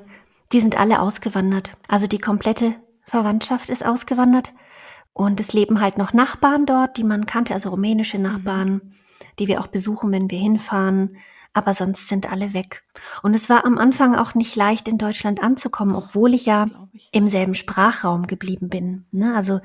die 0.51 0.61
sind 0.61 0.79
alle 0.79 1.01
ausgewandert. 1.01 1.71
Also 1.87 2.05
die 2.05 2.19
komplette 2.19 2.75
Verwandtschaft 3.05 3.69
ist 3.69 3.85
ausgewandert. 3.85 4.51
Und 5.17 5.39
es 5.39 5.51
leben 5.51 5.81
halt 5.81 5.97
noch 5.97 6.13
Nachbarn 6.13 6.67
dort, 6.67 6.97
die 6.97 7.03
man 7.03 7.25
kannte, 7.25 7.55
also 7.55 7.69
rumänische 7.69 8.19
Nachbarn, 8.19 8.73
mhm. 8.73 8.81
die 9.39 9.47
wir 9.47 9.59
auch 9.59 9.65
besuchen, 9.65 10.11
wenn 10.11 10.29
wir 10.29 10.37
hinfahren. 10.37 11.17
Aber 11.53 11.73
sonst 11.73 12.07
sind 12.07 12.31
alle 12.31 12.53
weg. 12.53 12.83
Und 13.23 13.33
es 13.33 13.49
war 13.49 13.65
am 13.65 13.79
Anfang 13.79 14.15
auch 14.15 14.35
nicht 14.35 14.55
leicht, 14.55 14.87
in 14.87 14.99
Deutschland 14.99 15.41
anzukommen, 15.41 15.95
obwohl 15.95 16.35
ich 16.35 16.45
ja. 16.45 16.67
Im 17.11 17.29
selben 17.29 17.55
Sprachraum 17.55 18.27
geblieben 18.27 18.69
bin. 18.69 19.05
Ne? 19.11 19.35
Also 19.35 19.59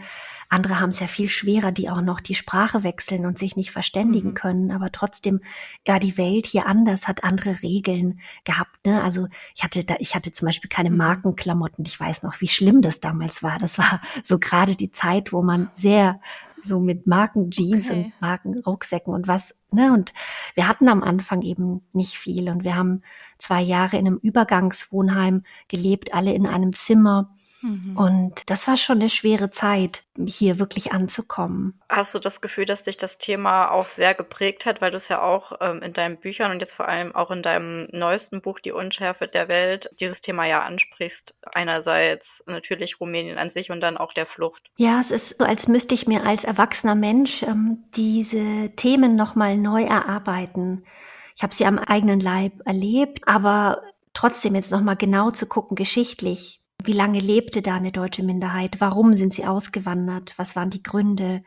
andere 0.52 0.80
haben 0.80 0.90
es 0.90 1.00
ja 1.00 1.06
viel 1.06 1.30
schwerer, 1.30 1.72
die 1.72 1.88
auch 1.88 2.02
noch 2.02 2.20
die 2.20 2.34
Sprache 2.34 2.82
wechseln 2.82 3.24
und 3.24 3.38
sich 3.38 3.56
nicht 3.56 3.70
verständigen 3.70 4.30
mhm. 4.30 4.34
können. 4.34 4.70
Aber 4.70 4.92
trotzdem, 4.92 5.40
ja, 5.88 5.98
die 5.98 6.18
Welt 6.18 6.44
hier 6.44 6.66
anders 6.66 7.08
hat 7.08 7.24
andere 7.24 7.62
Regeln 7.62 8.20
gehabt. 8.44 8.84
Ne? 8.84 9.02
Also 9.02 9.28
ich 9.56 9.64
hatte 9.64 9.82
da, 9.82 9.94
ich 9.98 10.14
hatte 10.14 10.30
zum 10.30 10.44
Beispiel 10.44 10.68
keine 10.68 10.90
mhm. 10.90 10.98
Markenklamotten. 10.98 11.86
Ich 11.86 11.98
weiß 11.98 12.22
noch, 12.22 12.38
wie 12.42 12.48
schlimm 12.48 12.82
das 12.82 13.00
damals 13.00 13.42
war. 13.42 13.56
Das 13.58 13.78
war 13.78 14.02
so 14.22 14.38
gerade 14.38 14.76
die 14.76 14.92
Zeit, 14.92 15.32
wo 15.32 15.42
man 15.42 15.70
sehr 15.72 16.20
so 16.58 16.80
mit 16.80 17.06
Markenjeans 17.06 17.90
okay. 17.90 18.04
und 18.04 18.20
Markenrucksäcken 18.20 19.14
und 19.14 19.28
was. 19.28 19.56
Ne? 19.70 19.90
Und 19.90 20.12
wir 20.54 20.68
hatten 20.68 20.88
am 20.88 21.02
Anfang 21.02 21.40
eben 21.40 21.80
nicht 21.94 22.18
viel. 22.18 22.50
Und 22.50 22.62
wir 22.62 22.76
haben 22.76 23.02
zwei 23.42 23.60
Jahre 23.60 23.96
in 23.98 24.06
einem 24.06 24.18
Übergangswohnheim 24.22 25.42
gelebt, 25.68 26.14
alle 26.14 26.32
in 26.32 26.46
einem 26.46 26.72
Zimmer 26.72 27.34
Mhm. 27.62 27.96
Und 27.96 28.50
das 28.50 28.66
war 28.66 28.76
schon 28.76 29.00
eine 29.00 29.08
schwere 29.08 29.50
Zeit, 29.50 30.02
hier 30.26 30.58
wirklich 30.58 30.92
anzukommen. 30.92 31.80
Hast 31.88 32.14
du 32.14 32.18
das 32.18 32.40
Gefühl, 32.40 32.64
dass 32.64 32.82
dich 32.82 32.96
das 32.96 33.18
Thema 33.18 33.70
auch 33.70 33.86
sehr 33.86 34.14
geprägt 34.14 34.66
hat, 34.66 34.80
weil 34.80 34.90
du 34.90 34.96
es 34.96 35.08
ja 35.08 35.22
auch 35.22 35.52
ähm, 35.60 35.80
in 35.80 35.92
deinen 35.92 36.18
Büchern 36.18 36.50
und 36.50 36.60
jetzt 36.60 36.74
vor 36.74 36.88
allem 36.88 37.14
auch 37.14 37.30
in 37.30 37.42
deinem 37.42 37.88
neuesten 37.92 38.42
Buch 38.42 38.58
Die 38.58 38.72
Unschärfe 38.72 39.28
der 39.28 39.48
Welt 39.48 39.90
dieses 40.00 40.20
Thema 40.20 40.46
ja 40.46 40.62
ansprichst? 40.62 41.34
Einerseits 41.52 42.42
natürlich 42.46 43.00
Rumänien 43.00 43.38
an 43.38 43.48
sich 43.48 43.70
und 43.70 43.80
dann 43.80 43.96
auch 43.96 44.12
der 44.12 44.26
Flucht. 44.26 44.70
Ja, 44.76 45.00
es 45.00 45.10
ist 45.10 45.36
so, 45.38 45.44
als 45.44 45.68
müsste 45.68 45.94
ich 45.94 46.06
mir 46.06 46.26
als 46.26 46.44
erwachsener 46.44 46.94
Mensch 46.94 47.42
ähm, 47.42 47.84
diese 47.94 48.70
Themen 48.76 49.16
nochmal 49.16 49.56
neu 49.56 49.84
erarbeiten. 49.84 50.84
Ich 51.36 51.42
habe 51.42 51.54
sie 51.54 51.66
am 51.66 51.78
eigenen 51.78 52.20
Leib 52.20 52.60
erlebt, 52.64 53.26
aber 53.26 53.82
trotzdem 54.12 54.54
jetzt 54.54 54.72
nochmal 54.72 54.96
genau 54.96 55.30
zu 55.30 55.46
gucken, 55.46 55.76
geschichtlich, 55.76 56.61
wie 56.84 56.92
lange 56.92 57.20
lebte 57.20 57.62
da 57.62 57.74
eine 57.74 57.92
deutsche 57.92 58.22
Minderheit? 58.22 58.80
Warum 58.80 59.14
sind 59.14 59.32
sie 59.32 59.44
ausgewandert? 59.44 60.34
Was 60.36 60.56
waren 60.56 60.70
die 60.70 60.82
Gründe? 60.82 61.42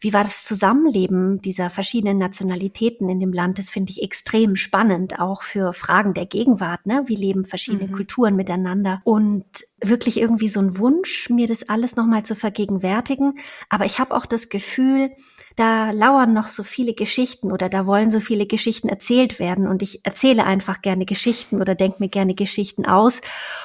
Wie 0.00 0.12
war 0.12 0.22
das 0.22 0.44
Zusammenleben 0.44 1.40
dieser 1.40 1.70
verschiedenen 1.70 2.18
Nationalitäten 2.18 3.08
in 3.08 3.20
dem 3.20 3.32
Land? 3.32 3.58
Das 3.58 3.70
finde 3.70 3.92
ich 3.92 4.02
extrem 4.02 4.56
spannend, 4.56 5.18
auch 5.18 5.42
für 5.42 5.72
Fragen 5.72 6.14
der 6.14 6.26
Gegenwart. 6.26 6.86
Ne? 6.86 7.02
Wie 7.06 7.16
leben 7.16 7.44
verschiedene 7.44 7.88
mhm. 7.88 7.92
Kulturen 7.96 8.36
miteinander? 8.36 9.00
Und 9.04 9.46
wirklich 9.80 10.20
irgendwie 10.20 10.48
so 10.48 10.60
ein 10.60 10.78
Wunsch, 10.78 11.30
mir 11.30 11.46
das 11.46 11.68
alles 11.68 11.96
nochmal 11.96 12.24
zu 12.24 12.34
vergegenwärtigen. 12.34 13.38
Aber 13.68 13.84
ich 13.84 13.98
habe 13.98 14.14
auch 14.14 14.26
das 14.26 14.48
Gefühl, 14.48 15.10
da 15.56 15.90
lauern 15.92 16.32
noch 16.32 16.48
so 16.48 16.62
viele 16.62 16.94
Geschichten 16.94 17.52
oder 17.52 17.68
da 17.68 17.86
wollen 17.86 18.10
so 18.10 18.20
viele 18.20 18.46
Geschichten 18.46 18.88
erzählt 18.88 19.38
werden. 19.38 19.66
Und 19.68 19.82
ich 19.82 20.04
erzähle 20.04 20.44
einfach 20.44 20.82
gerne 20.82 21.04
Geschichten 21.04 21.60
oder 21.60 21.74
denke 21.74 21.98
mir 22.00 22.08
gerne 22.08 22.34
Geschichten 22.34 22.86
aus. 22.86 23.20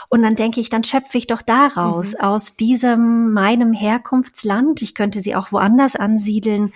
Und 0.10 0.22
dann 0.22 0.36
denke 0.36 0.60
ich, 0.60 0.70
dann 0.70 0.84
schöpfe 0.84 1.09
ich 1.18 1.28
doch 1.28 1.42
daraus, 1.42 2.13
mhm. 2.13 2.20
aus 2.20 2.56
diesem 2.56 3.34
meinem 3.34 3.74
Herkunftsland. 3.74 4.82
Ich 4.82 4.96
könnte 4.96 5.22
sie 5.22 5.36
auch 5.36 5.51
woanders 5.51 5.96
ansiedeln. 5.96 6.74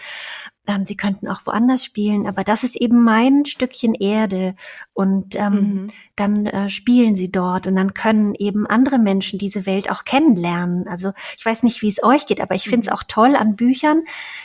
Ähm, 0.66 0.86
sie 0.86 0.96
könnten 0.96 1.28
auch 1.28 1.46
woanders 1.46 1.84
spielen, 1.84 2.26
aber 2.26 2.46
das 2.46 2.64
ist 2.64 2.78
eben 2.78 3.04
mein 3.04 3.46
Stückchen 3.46 3.94
Erde 3.94 4.56
und 4.94 5.36
ähm, 5.36 5.54
mhm. 5.54 5.88
dann 6.16 6.46
äh, 6.46 6.70
spielen 6.70 7.16
sie 7.16 7.30
dort 7.30 7.68
und 7.68 7.76
dann 7.76 7.94
können 7.94 8.34
eben 8.34 8.66
andere 8.66 8.98
Menschen 8.98 9.38
diese 9.38 9.66
Welt 9.66 9.92
auch 9.92 10.06
kennenlernen. 10.06 10.88
Also 10.88 11.12
ich 11.38 11.46
weiß 11.46 11.64
nicht, 11.64 11.82
wie 11.82 11.90
es 11.90 12.02
euch 12.02 12.28
geht, 12.28 12.40
aber 12.40 12.56
ich 12.56 12.64
finde 12.64 12.82
es 12.82 12.88
mhm. 12.88 12.94
auch 12.94 13.04
toll 13.06 13.36
an 13.36 13.58
Büchern, 13.58 14.04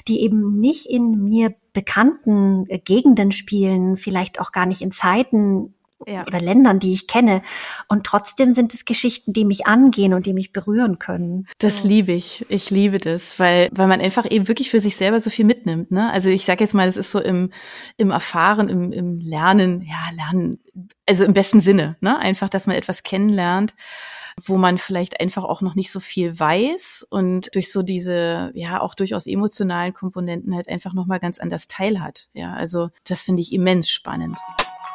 die 0.08 0.22
eben 0.22 0.58
nicht 0.58 0.86
in 0.86 1.22
mir 1.22 1.54
bekannten 1.72 2.68
äh, 2.68 2.80
Gegenden 2.80 3.30
spielen, 3.30 3.96
vielleicht 3.96 4.40
auch 4.40 4.50
gar 4.50 4.66
nicht 4.66 4.82
in 4.82 4.90
Zeiten, 4.90 5.74
ja. 6.06 6.26
oder 6.26 6.40
Ländern, 6.40 6.78
die 6.78 6.92
ich 6.92 7.06
kenne. 7.06 7.42
Und 7.88 8.04
trotzdem 8.04 8.52
sind 8.52 8.74
es 8.74 8.84
Geschichten, 8.84 9.32
die 9.32 9.44
mich 9.44 9.66
angehen 9.66 10.14
und 10.14 10.26
die 10.26 10.32
mich 10.32 10.52
berühren 10.52 10.98
können. 10.98 11.46
Das 11.58 11.82
so. 11.82 11.88
liebe 11.88 12.12
ich. 12.12 12.46
Ich 12.48 12.70
liebe 12.70 12.98
das, 12.98 13.38
weil, 13.38 13.68
weil 13.72 13.88
man 13.88 14.00
einfach 14.00 14.30
eben 14.30 14.48
wirklich 14.48 14.70
für 14.70 14.80
sich 14.80 14.96
selber 14.96 15.20
so 15.20 15.30
viel 15.30 15.44
mitnimmt. 15.44 15.90
Ne? 15.90 16.10
Also 16.12 16.30
ich 16.30 16.44
sage 16.44 16.62
jetzt 16.62 16.74
mal, 16.74 16.86
das 16.86 16.96
ist 16.96 17.10
so 17.10 17.20
im, 17.20 17.50
im 17.96 18.10
Erfahren, 18.10 18.68
im, 18.68 18.92
im 18.92 19.20
Lernen, 19.20 19.82
ja, 19.82 20.14
Lernen, 20.14 20.60
also 21.06 21.24
im 21.24 21.32
besten 21.32 21.60
Sinne, 21.60 21.96
ne? 22.00 22.18
Einfach, 22.18 22.48
dass 22.48 22.66
man 22.66 22.76
etwas 22.76 23.02
kennenlernt 23.02 23.74
wo 24.40 24.56
man 24.56 24.78
vielleicht 24.78 25.20
einfach 25.20 25.42
auch 25.42 25.62
noch 25.62 25.74
nicht 25.74 25.90
so 25.90 25.98
viel 25.98 26.38
weiß 26.38 27.04
und 27.10 27.52
durch 27.56 27.72
so 27.72 27.82
diese, 27.82 28.52
ja, 28.54 28.80
auch 28.80 28.94
durchaus 28.94 29.26
emotionalen 29.26 29.92
Komponenten 29.92 30.54
halt 30.54 30.68
einfach 30.68 30.94
nochmal 30.94 31.18
ganz 31.18 31.40
anders 31.40 31.66
teilhat. 31.66 32.28
Ja, 32.34 32.52
also 32.52 32.90
das 33.04 33.20
finde 33.20 33.42
ich 33.42 33.52
immens 33.52 33.90
spannend. 33.90 34.38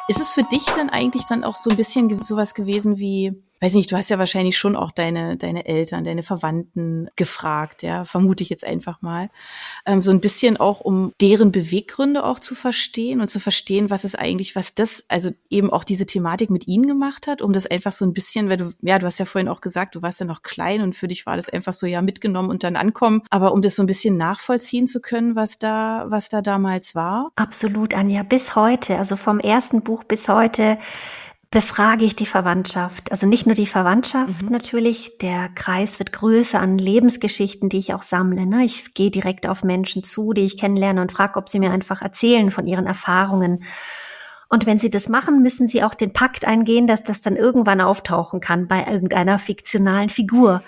Ist 0.06 0.20
es 0.20 0.32
für 0.32 0.42
dich 0.42 0.66
dann 0.66 0.90
eigentlich 0.90 1.24
dann 1.24 1.44
auch 1.44 1.56
so 1.56 1.70
ein 1.70 1.76
bisschen 1.76 2.22
sowas 2.22 2.54
gewesen 2.54 2.98
wie, 2.98 3.32
weiß 3.60 3.74
nicht, 3.74 3.90
du 3.90 3.96
hast 3.96 4.10
ja 4.10 4.18
wahrscheinlich 4.18 4.58
schon 4.58 4.76
auch 4.76 4.90
deine, 4.90 5.36
deine 5.36 5.66
Eltern, 5.66 6.04
deine 6.04 6.22
Verwandten 6.22 7.08
gefragt, 7.16 7.82
ja, 7.82 8.04
vermute 8.04 8.42
ich 8.42 8.50
jetzt 8.50 8.64
einfach 8.64 9.00
mal. 9.00 9.30
Ähm, 9.86 10.00
so 10.00 10.10
ein 10.10 10.20
bisschen 10.20 10.56
auch, 10.56 10.80
um 10.80 11.12
deren 11.20 11.52
Beweggründe 11.52 12.24
auch 12.24 12.38
zu 12.38 12.54
verstehen 12.54 13.20
und 13.20 13.28
zu 13.28 13.40
verstehen, 13.40 13.90
was 13.90 14.04
es 14.04 14.14
eigentlich, 14.14 14.56
was 14.56 14.74
das, 14.74 15.04
also 15.08 15.30
eben 15.48 15.70
auch 15.70 15.84
diese 15.84 16.06
Thematik 16.06 16.50
mit 16.50 16.66
ihnen 16.66 16.86
gemacht 16.86 17.26
hat, 17.26 17.42
um 17.42 17.52
das 17.52 17.66
einfach 17.66 17.92
so 17.92 18.04
ein 18.04 18.12
bisschen, 18.12 18.48
weil 18.48 18.56
du, 18.56 18.72
ja, 18.82 18.98
du 18.98 19.06
hast 19.06 19.18
ja 19.18 19.24
vorhin 19.24 19.48
auch 19.48 19.60
gesagt, 19.60 19.94
du 19.94 20.02
warst 20.02 20.20
ja 20.20 20.26
noch 20.26 20.42
klein 20.42 20.80
und 20.82 20.94
für 20.94 21.08
dich 21.08 21.26
war 21.26 21.36
das 21.36 21.48
einfach 21.48 21.72
so, 21.72 21.86
ja, 21.86 22.02
mitgenommen 22.02 22.50
und 22.50 22.64
dann 22.64 22.76
ankommen, 22.76 23.22
aber 23.30 23.52
um 23.52 23.62
das 23.62 23.76
so 23.76 23.82
ein 23.82 23.86
bisschen 23.86 24.16
nachvollziehen 24.16 24.86
zu 24.86 25.00
können, 25.00 25.36
was 25.36 25.58
da, 25.58 26.06
was 26.08 26.28
da 26.28 26.42
damals 26.42 26.94
war. 26.94 27.30
Absolut, 27.36 27.94
Anja, 27.94 28.22
bis 28.22 28.56
heute, 28.56 28.98
also 28.98 29.16
vom 29.16 29.38
ersten 29.40 29.82
Buch 29.82 30.04
bis 30.04 30.28
heute, 30.28 30.78
befrage 31.50 32.04
ich 32.04 32.16
die 32.16 32.26
Verwandtschaft. 32.26 33.12
Also 33.12 33.26
nicht 33.26 33.46
nur 33.46 33.54
die 33.54 33.66
Verwandtschaft 33.66 34.42
mhm. 34.42 34.48
natürlich, 34.50 35.18
der 35.18 35.48
Kreis 35.50 35.98
wird 35.98 36.12
größer 36.12 36.60
an 36.60 36.78
Lebensgeschichten, 36.78 37.68
die 37.68 37.78
ich 37.78 37.94
auch 37.94 38.02
sammle. 38.02 38.46
Ne? 38.46 38.64
Ich 38.64 38.94
gehe 38.94 39.10
direkt 39.10 39.46
auf 39.46 39.64
Menschen 39.64 40.04
zu, 40.04 40.32
die 40.32 40.42
ich 40.42 40.58
kennenlerne 40.58 41.00
und 41.00 41.12
frage, 41.12 41.38
ob 41.38 41.48
sie 41.48 41.58
mir 41.58 41.70
einfach 41.70 42.02
erzählen 42.02 42.50
von 42.50 42.66
ihren 42.66 42.86
Erfahrungen. 42.86 43.64
Und 44.48 44.66
wenn 44.66 44.78
sie 44.78 44.90
das 44.90 45.08
machen, 45.08 45.42
müssen 45.42 45.68
sie 45.68 45.82
auch 45.82 45.94
den 45.94 46.12
Pakt 46.12 46.44
eingehen, 46.44 46.86
dass 46.86 47.02
das 47.02 47.20
dann 47.20 47.36
irgendwann 47.36 47.80
auftauchen 47.80 48.40
kann 48.40 48.68
bei 48.68 48.84
irgendeiner 48.84 49.38
fiktionalen 49.38 50.08
Figur. 50.08 50.62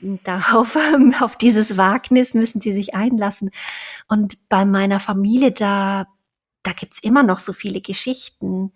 Darauf, 0.00 0.76
auf 1.20 1.36
dieses 1.36 1.76
Wagnis 1.76 2.34
müssen 2.34 2.60
sie 2.60 2.72
sich 2.72 2.94
einlassen. 2.94 3.50
Und 4.08 4.48
bei 4.48 4.64
meiner 4.64 5.00
Familie, 5.00 5.52
da, 5.52 6.06
da 6.62 6.72
gibt's 6.72 7.00
immer 7.00 7.22
noch 7.22 7.38
so 7.38 7.52
viele 7.52 7.80
Geschichten 7.80 8.72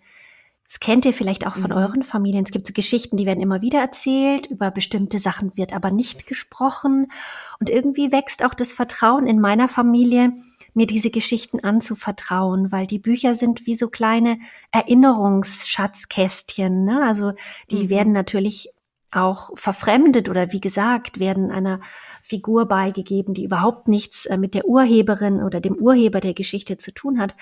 das 0.71 0.79
kennt 0.79 1.03
ihr 1.03 1.11
vielleicht 1.11 1.45
auch 1.45 1.55
von 1.55 1.71
mhm. 1.71 1.77
euren 1.77 2.03
Familien. 2.05 2.45
Es 2.45 2.51
gibt 2.51 2.65
so 2.65 2.71
Geschichten, 2.71 3.17
die 3.17 3.25
werden 3.25 3.41
immer 3.41 3.59
wieder 3.59 3.81
erzählt, 3.81 4.45
über 4.45 4.71
bestimmte 4.71 5.19
Sachen 5.19 5.57
wird 5.57 5.73
aber 5.73 5.91
nicht 5.91 6.27
gesprochen. 6.27 7.11
Und 7.59 7.69
irgendwie 7.69 8.13
wächst 8.13 8.45
auch 8.45 8.53
das 8.53 8.71
Vertrauen 8.71 9.27
in 9.27 9.41
meiner 9.41 9.67
Familie, 9.67 10.31
mir 10.73 10.87
diese 10.87 11.09
Geschichten 11.09 11.59
anzuvertrauen, 11.59 12.71
weil 12.71 12.87
die 12.87 12.99
Bücher 12.99 13.35
sind 13.35 13.65
wie 13.65 13.75
so 13.75 13.89
kleine 13.89 14.39
Erinnerungsschatzkästchen. 14.71 16.85
Ne? 16.85 17.03
Also 17.03 17.33
die 17.69 17.83
mhm. 17.83 17.89
werden 17.89 18.13
natürlich 18.13 18.69
auch 19.11 19.49
verfremdet 19.55 20.29
oder 20.29 20.53
wie 20.53 20.61
gesagt, 20.61 21.19
werden 21.19 21.51
einer 21.51 21.81
Figur 22.21 22.65
beigegeben, 22.65 23.33
die 23.33 23.43
überhaupt 23.43 23.89
nichts 23.89 24.25
äh, 24.25 24.37
mit 24.37 24.53
der 24.53 24.63
Urheberin 24.63 25.43
oder 25.43 25.59
dem 25.59 25.75
Urheber 25.75 26.21
der 26.21 26.33
Geschichte 26.33 26.77
zu 26.77 26.93
tun 26.93 27.19
hat. 27.19 27.35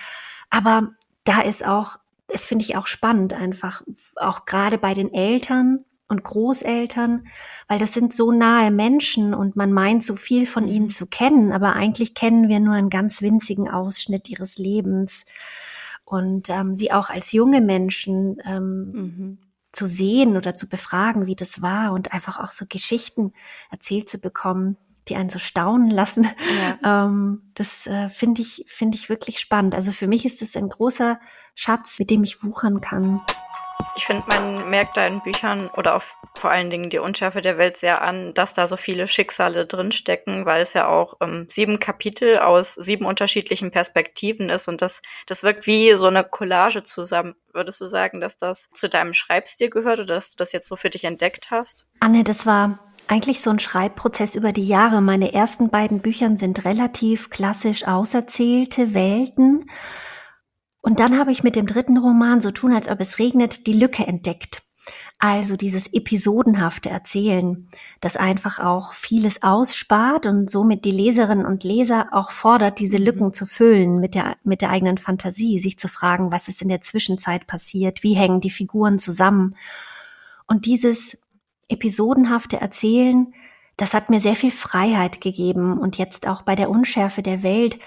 Aber 0.50 0.88
da 1.22 1.42
ist 1.42 1.64
auch 1.64 2.00
das 2.32 2.46
finde 2.46 2.64
ich 2.64 2.76
auch 2.76 2.86
spannend 2.86 3.32
einfach, 3.32 3.82
auch 4.16 4.44
gerade 4.44 4.78
bei 4.78 4.94
den 4.94 5.12
Eltern 5.12 5.84
und 6.08 6.24
Großeltern, 6.24 7.26
weil 7.68 7.78
das 7.78 7.92
sind 7.92 8.12
so 8.12 8.32
nahe 8.32 8.70
Menschen 8.70 9.32
und 9.32 9.54
man 9.56 9.72
meint 9.72 10.04
so 10.04 10.16
viel 10.16 10.46
von 10.46 10.66
ihnen 10.66 10.86
mhm. 10.86 10.90
zu 10.90 11.06
kennen, 11.06 11.52
aber 11.52 11.74
eigentlich 11.74 12.14
kennen 12.14 12.48
wir 12.48 12.60
nur 12.60 12.74
einen 12.74 12.90
ganz 12.90 13.22
winzigen 13.22 13.68
Ausschnitt 13.70 14.28
ihres 14.28 14.58
Lebens 14.58 15.24
und 16.04 16.50
ähm, 16.50 16.74
sie 16.74 16.90
auch 16.92 17.10
als 17.10 17.30
junge 17.32 17.60
Menschen 17.60 18.38
ähm, 18.44 18.92
mhm. 18.92 19.38
zu 19.70 19.86
sehen 19.86 20.36
oder 20.36 20.54
zu 20.54 20.68
befragen, 20.68 21.26
wie 21.26 21.36
das 21.36 21.62
war 21.62 21.92
und 21.92 22.12
einfach 22.12 22.40
auch 22.40 22.50
so 22.50 22.66
Geschichten 22.68 23.32
erzählt 23.70 24.10
zu 24.10 24.18
bekommen, 24.18 24.76
die 25.08 25.16
einen 25.16 25.30
so 25.30 25.38
staunen 25.38 25.90
lassen. 25.90 26.24
Ja. 26.24 26.78
Ähm, 26.82 27.52
das 27.54 27.86
äh, 27.86 28.08
finde 28.08 28.40
ich, 28.40 28.64
finde 28.66 28.96
ich 28.96 29.10
wirklich 29.10 29.38
spannend. 29.38 29.74
Also 29.74 29.92
für 29.92 30.06
mich 30.06 30.24
ist 30.24 30.40
es 30.40 30.56
ein 30.56 30.70
großer 30.70 31.20
Schatz, 31.54 31.98
mit 31.98 32.08
dem 32.08 32.24
ich 32.24 32.42
wuchern 32.42 32.80
kann. 32.80 33.20
Ich 33.96 34.06
finde, 34.06 34.24
man 34.28 34.70
merkt 34.70 34.96
da 34.96 35.06
in 35.06 35.20
Büchern 35.20 35.68
oder 35.76 35.96
auch 35.96 36.02
vor 36.36 36.50
allen 36.50 36.70
Dingen 36.70 36.90
die 36.90 36.98
Unschärfe 36.98 37.40
der 37.40 37.58
Welt 37.58 37.76
sehr 37.76 38.02
an, 38.02 38.34
dass 38.34 38.54
da 38.54 38.66
so 38.66 38.76
viele 38.76 39.08
Schicksale 39.08 39.66
drinstecken, 39.66 40.46
weil 40.46 40.62
es 40.62 40.74
ja 40.74 40.88
auch 40.88 41.14
ähm, 41.20 41.46
sieben 41.48 41.80
Kapitel 41.80 42.38
aus 42.38 42.74
sieben 42.74 43.04
unterschiedlichen 43.04 43.70
Perspektiven 43.70 44.48
ist 44.48 44.68
und 44.68 44.82
das, 44.82 45.02
das 45.26 45.42
wirkt 45.42 45.66
wie 45.66 45.94
so 45.94 46.06
eine 46.06 46.24
Collage 46.24 46.82
zusammen. 46.82 47.34
Würdest 47.52 47.80
du 47.80 47.86
sagen, 47.86 48.20
dass 48.20 48.36
das 48.36 48.68
zu 48.72 48.88
deinem 48.88 49.12
Schreibstil 49.12 49.70
gehört 49.70 49.98
oder 49.98 50.14
dass 50.14 50.30
du 50.30 50.36
das 50.36 50.52
jetzt 50.52 50.68
so 50.68 50.76
für 50.76 50.90
dich 50.90 51.04
entdeckt 51.04 51.50
hast? 51.50 51.86
Anne, 51.98 52.22
das 52.22 52.46
war 52.46 52.89
eigentlich 53.10 53.42
so 53.42 53.50
ein 53.50 53.58
Schreibprozess 53.58 54.36
über 54.36 54.52
die 54.52 54.64
Jahre. 54.64 55.00
Meine 55.00 55.32
ersten 55.32 55.68
beiden 55.68 55.98
Bücher 55.98 56.36
sind 56.36 56.64
relativ 56.64 57.28
klassisch 57.28 57.88
auserzählte 57.88 58.94
Welten. 58.94 59.68
Und 60.80 61.00
dann 61.00 61.18
habe 61.18 61.32
ich 61.32 61.42
mit 61.42 61.56
dem 61.56 61.66
dritten 61.66 61.98
Roman, 61.98 62.40
so 62.40 62.52
tun, 62.52 62.72
als 62.72 62.88
ob 62.88 63.00
es 63.00 63.18
regnet, 63.18 63.66
die 63.66 63.72
Lücke 63.72 64.06
entdeckt. 64.06 64.62
Also 65.18 65.56
dieses 65.56 65.92
episodenhafte 65.92 66.88
Erzählen, 66.88 67.68
das 68.00 68.16
einfach 68.16 68.60
auch 68.60 68.94
vieles 68.94 69.42
ausspart 69.42 70.26
und 70.26 70.48
somit 70.48 70.84
die 70.84 70.92
Leserinnen 70.92 71.44
und 71.44 71.64
Leser 71.64 72.10
auch 72.12 72.30
fordert, 72.30 72.78
diese 72.78 72.98
mhm. 72.98 73.04
Lücken 73.04 73.32
zu 73.32 73.44
füllen 73.44 73.98
mit 73.98 74.14
der, 74.14 74.36
mit 74.44 74.62
der 74.62 74.70
eigenen 74.70 74.98
Fantasie, 74.98 75.58
sich 75.58 75.80
zu 75.80 75.88
fragen, 75.88 76.30
was 76.30 76.46
ist 76.46 76.62
in 76.62 76.68
der 76.68 76.80
Zwischenzeit 76.80 77.48
passiert, 77.48 78.04
wie 78.04 78.14
hängen 78.14 78.40
die 78.40 78.50
Figuren 78.50 79.00
zusammen. 79.00 79.56
Und 80.46 80.64
dieses 80.64 81.18
episodenhafte 81.70 82.60
Erzählen, 82.60 83.32
das 83.76 83.94
hat 83.94 84.10
mir 84.10 84.20
sehr 84.20 84.36
viel 84.36 84.50
Freiheit 84.50 85.20
gegeben 85.20 85.78
und 85.78 85.96
jetzt 85.96 86.28
auch 86.28 86.42
bei 86.42 86.54
der 86.54 86.70
Unschärfe 86.70 87.22
der 87.22 87.42
Welt 87.42 87.78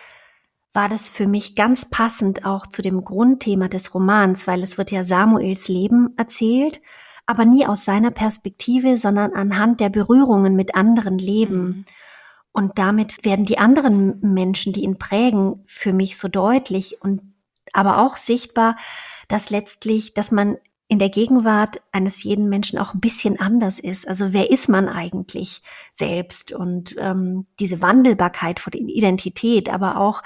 war 0.74 0.90
das 0.90 1.08
für 1.08 1.28
mich 1.28 1.56
ganz 1.56 1.90
passend 1.90 2.46
auch 2.46 2.66
zu 2.66 2.82
dem 2.82 3.04
Grundthema 3.04 3.68
des 3.68 3.94
Romans, 3.94 4.48
weil 4.48 4.64
es 4.64 4.78
wird 4.78 4.90
ja 4.90 5.04
Samuels 5.04 5.68
Leben 5.68 6.16
erzählt, 6.18 6.82
aber 7.28 7.46
nie 7.46 7.68
aus 7.68 7.86
seiner 7.86 8.12
Perspektive, 8.12 8.98
sondern 8.98 9.34
anhand 9.34 9.80
der 9.80 9.90
Berührungen 9.90 10.56
mit 10.56 10.76
anderen 10.76 11.20
Leben. 11.20 11.64
Mhm. 11.64 11.86
Und 12.52 12.80
damit 12.80 13.24
werden 13.24 13.46
die 13.46 13.60
anderen 13.60 14.20
Menschen, 14.22 14.74
die 14.74 14.84
ihn 14.84 14.98
prägen, 14.98 15.64
für 15.68 15.94
mich 15.94 16.18
so 16.18 16.28
deutlich 16.28 17.02
und 17.02 17.22
aber 17.72 18.00
auch 18.00 18.18
sichtbar, 18.18 18.76
dass 19.28 19.50
letztlich, 19.50 20.14
dass 20.14 20.32
man 20.32 20.58
in 20.94 21.00
der 21.00 21.10
Gegenwart 21.10 21.82
eines 21.92 22.22
jeden 22.22 22.50
Menschen 22.50 22.78
auch 22.78 22.94
ein 22.94 23.00
bisschen 23.00 23.40
anders 23.40 23.80
ist. 23.80 24.08
Also 24.08 24.32
wer 24.32 24.52
ist 24.52 24.70
man 24.70 24.88
eigentlich 24.88 25.64
selbst? 25.96 26.52
Und 26.52 26.96
ähm, 27.00 27.48
diese 27.60 27.82
Wandelbarkeit 27.82 28.60
von 28.60 28.74
Identität, 28.74 29.74
aber 29.74 29.98
auch 29.98 30.22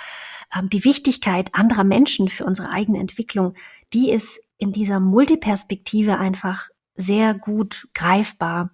ähm, 0.53 0.69
die 0.69 0.83
Wichtigkeit 0.83 1.55
anderer 1.55 1.85
Menschen 1.85 2.27
für 2.27 2.43
unsere 2.43 2.69
eigene 2.69 2.99
Entwicklung, 2.99 3.53
die 3.93 4.11
ist 4.11 4.41
in 4.57 4.73
dieser 4.73 4.99
Multiperspektive 4.99 6.17
einfach 6.17 6.67
sehr 6.95 7.33
gut 7.33 7.87
greifbar. 7.93 8.71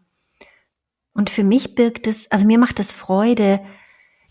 Und 1.14 1.30
für 1.30 1.44
mich 1.44 1.76
birgt 1.76 2.08
es, 2.08 2.32
also 2.32 2.48
mir 2.48 2.58
macht 2.58 2.80
es 2.80 2.92
Freude, 2.92 3.60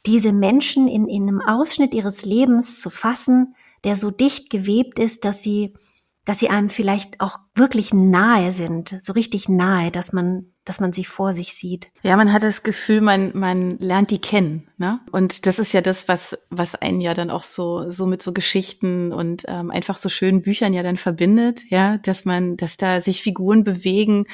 diese 0.05 0.33
Menschen 0.33 0.89
in, 0.89 1.07
in 1.07 1.29
einem 1.29 1.41
Ausschnitt 1.41 1.95
ihres 1.95 2.25
Lebens 2.25 2.81
zu 2.81 2.91
fassen, 2.91 3.55
der 3.85 3.95
so 3.95 4.11
dicht 4.11 4.51
gewebt 4.51 4.99
ist, 4.99 5.25
dass 5.25 5.45
sie, 5.45 5.75
dass 6.25 6.39
sie 6.39 6.51
einem 6.51 6.69
vielleicht 6.69 7.21
auch 7.21 7.39
wirklich 7.55 7.93
nahe 7.93 8.53
sind, 8.53 8.99
so 9.03 9.13
richtig 9.13 9.49
nahe, 9.49 9.91
dass 9.91 10.13
man 10.13 10.52
dass 10.65 10.81
man 10.81 10.93
sie 10.93 11.05
vor 11.05 11.35
sich 11.35 11.55
sieht. 11.55 11.89
Ja, 12.03 12.17
man 12.17 12.33
hat 12.33 12.43
das 12.43 12.63
Gefühl, 12.63 13.01
man, 13.01 13.33
man 13.35 13.79
lernt 13.79 14.11
die 14.11 14.21
kennen. 14.21 14.69
Ne? 14.79 15.01
Und 15.11 15.47
das 15.47 15.59
ist 15.59 15.73
ja 15.73 15.81
das, 15.81 16.09
was, 16.09 16.37
was 16.51 16.75
einen 16.75 17.01
ja 17.01 17.15
dann 17.15 17.31
auch 17.31 17.43
so, 17.43 17.89
so 17.91 18.07
mit 18.07 18.23
so 18.23 18.33
Geschichten 18.33 19.13
und 19.13 19.45
ähm, 19.49 19.71
einfach 19.71 19.97
so 19.97 20.09
schönen 20.09 20.43
Büchern 20.43 20.73
ja 20.73 20.83
dann 20.83 20.97
verbindet, 20.97 21.63
ja, 21.69 21.99
dass 21.99 22.25
man, 22.25 22.57
dass 22.57 22.77
da 22.77 23.01
sich 23.01 23.23
Figuren 23.23 23.65
bewegen, 23.65 24.27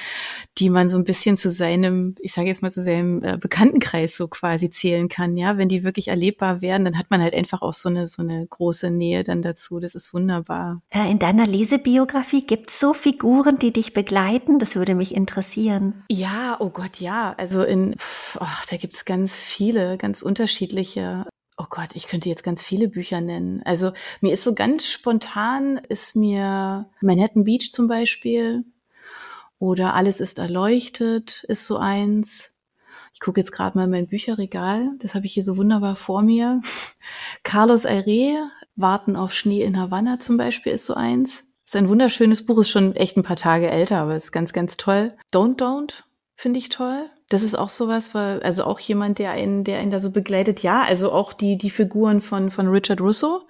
die 0.59 0.71
man 0.71 0.89
so 0.89 0.97
ein 0.97 1.05
bisschen 1.05 1.37
zu 1.37 1.51
seinem, 1.51 2.15
ich 2.21 2.33
sage 2.33 2.49
jetzt 2.49 2.63
mal 2.63 2.71
zu 2.71 2.83
seinem 2.83 3.23
äh, 3.23 3.37
Bekanntenkreis 3.39 4.17
so 4.17 4.29
quasi 4.29 4.71
zählen 4.71 5.09
kann, 5.09 5.37
ja. 5.37 5.57
Wenn 5.57 5.69
die 5.69 5.85
wirklich 5.85 6.09
erlebbar 6.09 6.61
werden, 6.61 6.85
dann 6.85 6.99
hat 6.99 7.11
man 7.11 7.23
halt 7.23 7.35
einfach 7.35 7.63
auch 7.63 7.75
so 7.75 7.89
eine, 7.89 8.07
so 8.07 8.23
eine 8.23 8.47
große 8.47 8.91
Nähe 8.91 9.23
dann 9.23 9.43
dazu. 9.43 9.81
Das 9.81 9.95
ist 9.95 10.13
wunderbar. 10.13 10.83
Äh, 10.91 11.11
in 11.11 11.19
deiner 11.19 11.47
Lesebiografie 11.47 12.47
gibt's 12.47 12.81
so 12.81 12.95
Figuren, 12.95 13.59
die 13.59 13.73
dich 13.73 13.93
begleiten? 13.93 14.59
Das 14.59 14.77
würde 14.77 14.95
mich 14.95 15.15
interessieren. 15.15 16.05
Ja, 16.09 16.18
oh 16.61 16.71
Gott, 16.71 17.01
ja. 17.01 17.35
Also 17.37 17.63
in, 17.63 17.95
oh, 18.41 18.47
da 18.71 18.77
gibt's 18.77 19.05
ganz 19.05 19.37
viele, 19.37 19.99
ganz 19.99 20.23
unterschiedliche. 20.23 21.27
Oh 21.57 21.67
Gott, 21.69 21.91
ich 21.95 22.07
könnte 22.07 22.29
jetzt 22.29 22.45
ganz 22.45 22.63
viele 22.63 22.89
Bücher 22.89 23.21
nennen. 23.21 23.63
Also 23.65 23.93
mir 24.21 24.33
ist 24.33 24.45
so 24.45 24.55
ganz 24.55 24.87
spontan, 24.87 25.79
ist 25.89 26.17
mir 26.17 26.89
Manhattan 27.01 27.45
Beach 27.45 27.73
zum 27.73 27.89
Beispiel 27.89 28.65
oder 29.59 29.95
Alles 29.95 30.21
ist 30.21 30.39
erleuchtet 30.39 31.45
ist 31.49 31.67
so 31.67 31.79
eins. 31.79 32.55
Ich 33.13 33.21
gucke 33.21 33.41
jetzt 33.41 33.51
gerade 33.51 33.77
mal 33.77 33.85
in 33.85 33.91
mein 33.91 34.07
Bücherregal. 34.07 34.91
Das 35.01 35.15
habe 35.15 35.27
ich 35.27 35.35
hier 35.35 35.43
so 35.43 35.57
wunderbar 35.57 35.97
vor 35.97 36.23
mir. 36.23 36.61
Carlos 37.43 37.85
Aire, 37.85 38.51
Warten 38.77 39.17
auf 39.17 39.33
Schnee 39.33 39.63
in 39.63 39.79
Havanna 39.79 40.21
zum 40.21 40.37
Beispiel 40.37 40.73
ist 40.73 40.87
so 40.87 40.95
eins. 40.95 41.49
Ist 41.67 41.77
ein 41.77 41.89
wunderschönes 41.89 42.47
Buch, 42.47 42.59
ist 42.59 42.71
schon 42.71 42.95
echt 42.95 43.17
ein 43.17 43.25
paar 43.25 43.37
Tage 43.37 43.69
älter, 43.69 43.99
aber 43.99 44.15
ist 44.15 44.33
ganz, 44.33 44.53
ganz 44.53 44.77
toll. 44.77 45.17
Don't 45.33 45.59
Don't 45.59 46.05
finde 46.39 46.61
ich 46.61 46.69
toll. 46.69 47.11
Das 47.29 47.43
ist 47.43 47.57
auch 47.57 47.69
sowas, 47.69 48.15
weil, 48.15 48.41
also 48.45 48.63
auch 48.63 48.79
jemand, 48.79 49.19
der 49.19 49.33
einen, 49.33 49.65
der 49.65 49.81
einen 49.81 49.91
da 49.91 49.99
so 49.99 50.13
begleitet. 50.13 50.63
Ja, 50.63 50.83
also 50.83 51.11
auch 51.11 51.33
die, 51.33 51.59
die 51.59 51.69
Figuren 51.69 52.21
von, 52.21 52.49
von 52.49 52.69
Richard 52.69 53.01
Russo, 53.01 53.43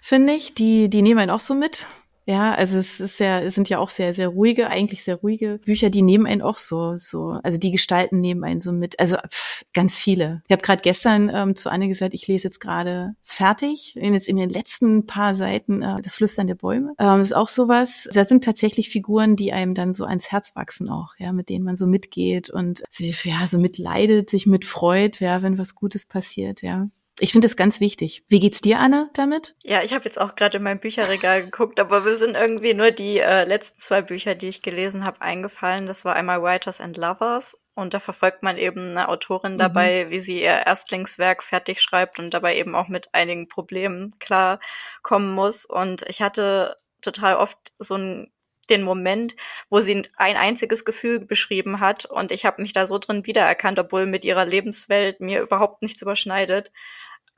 finde 0.00 0.34
ich, 0.34 0.54
die, 0.54 0.88
die 0.88 1.02
nehmen 1.02 1.18
einen 1.18 1.32
auch 1.32 1.40
so 1.40 1.54
mit. 1.54 1.84
Ja, 2.30 2.54
also 2.54 2.78
es 2.78 3.00
ist 3.00 3.18
ja, 3.18 3.40
es 3.40 3.56
sind 3.56 3.68
ja 3.68 3.80
auch 3.80 3.88
sehr, 3.88 4.14
sehr 4.14 4.28
ruhige, 4.28 4.70
eigentlich 4.70 5.02
sehr 5.02 5.16
ruhige 5.16 5.58
Bücher, 5.58 5.90
die 5.90 6.02
nehmen 6.02 6.26
einen 6.26 6.42
auch 6.42 6.58
so, 6.58 6.96
so, 6.96 7.40
also 7.42 7.58
die 7.58 7.72
Gestalten 7.72 8.20
nehmen 8.20 8.44
einen 8.44 8.60
so 8.60 8.70
mit. 8.70 9.00
Also 9.00 9.16
pff, 9.16 9.64
ganz 9.72 9.98
viele. 9.98 10.40
Ich 10.46 10.52
habe 10.52 10.62
gerade 10.62 10.80
gestern 10.80 11.28
ähm, 11.34 11.56
zu 11.56 11.72
Anne 11.72 11.88
gesagt, 11.88 12.14
ich 12.14 12.28
lese 12.28 12.46
jetzt 12.46 12.60
gerade 12.60 13.08
fertig, 13.24 13.96
in 13.96 14.14
jetzt 14.14 14.28
in 14.28 14.36
den 14.36 14.48
letzten 14.48 15.06
paar 15.06 15.34
Seiten 15.34 15.82
äh, 15.82 16.00
das 16.02 16.14
Flüstern 16.14 16.46
der 16.46 16.54
Bäume. 16.54 16.94
Ähm, 17.00 17.20
ist 17.20 17.34
auch 17.34 17.48
sowas. 17.48 18.08
Da 18.14 18.24
sind 18.24 18.44
tatsächlich 18.44 18.90
Figuren, 18.90 19.34
die 19.34 19.52
einem 19.52 19.74
dann 19.74 19.92
so 19.92 20.04
ans 20.04 20.30
Herz 20.30 20.54
wachsen 20.54 20.88
auch, 20.88 21.14
ja, 21.18 21.32
mit 21.32 21.48
denen 21.48 21.64
man 21.64 21.76
so 21.76 21.88
mitgeht 21.88 22.48
und 22.48 22.84
sich 22.90 23.24
ja 23.24 23.48
so 23.48 23.58
mitleidet, 23.58 24.30
sich 24.30 24.46
mitfreut, 24.46 25.18
ja, 25.18 25.42
wenn 25.42 25.58
was 25.58 25.74
Gutes 25.74 26.06
passiert, 26.06 26.62
ja. 26.62 26.90
Ich 27.20 27.32
finde 27.32 27.46
es 27.46 27.56
ganz 27.56 27.80
wichtig. 27.80 28.24
Wie 28.28 28.40
geht's 28.40 28.62
dir, 28.62 28.78
Anne, 28.78 29.10
damit? 29.12 29.54
Ja, 29.62 29.82
ich 29.82 29.92
habe 29.92 30.06
jetzt 30.06 30.18
auch 30.18 30.36
gerade 30.36 30.56
in 30.56 30.62
mein 30.62 30.80
Bücherregal 30.80 31.44
geguckt, 31.44 31.78
aber 31.78 32.06
wir 32.06 32.16
sind 32.16 32.34
irgendwie 32.34 32.72
nur 32.72 32.92
die 32.92 33.18
äh, 33.18 33.44
letzten 33.44 33.78
zwei 33.78 34.00
Bücher, 34.00 34.34
die 34.34 34.48
ich 34.48 34.62
gelesen 34.62 35.04
habe, 35.04 35.20
eingefallen. 35.20 35.86
Das 35.86 36.06
war 36.06 36.16
einmal 36.16 36.42
Writers 36.42 36.80
and 36.80 36.96
Lovers 36.96 37.60
und 37.74 37.92
da 37.92 38.00
verfolgt 38.00 38.42
man 38.42 38.56
eben 38.56 38.90
eine 38.92 39.08
Autorin 39.10 39.54
mhm. 39.54 39.58
dabei, 39.58 40.06
mhm. 40.06 40.10
wie 40.10 40.20
sie 40.20 40.40
ihr 40.40 40.66
Erstlingswerk 40.66 41.42
fertig 41.42 41.82
schreibt 41.82 42.18
und 42.18 42.32
dabei 42.32 42.56
eben 42.56 42.74
auch 42.74 42.88
mit 42.88 43.14
einigen 43.14 43.48
Problemen 43.48 44.10
klarkommen 44.18 45.34
muss. 45.34 45.66
Und 45.66 46.02
ich 46.08 46.22
hatte 46.22 46.76
total 47.02 47.36
oft 47.36 47.58
so 47.78 47.96
ein 47.96 48.32
den 48.70 48.82
Moment, 48.84 49.34
wo 49.68 49.80
sie 49.80 50.02
ein 50.16 50.36
einziges 50.36 50.84
Gefühl 50.84 51.18
beschrieben 51.18 51.80
hat 51.80 52.04
und 52.06 52.30
ich 52.30 52.46
habe 52.46 52.62
mich 52.62 52.72
da 52.72 52.86
so 52.86 52.98
drin 52.98 53.26
wiedererkannt, 53.26 53.80
obwohl 53.80 54.06
mit 54.06 54.24
ihrer 54.24 54.44
Lebenswelt 54.44 55.20
mir 55.20 55.42
überhaupt 55.42 55.82
nichts 55.82 56.02
überschneidet 56.02 56.70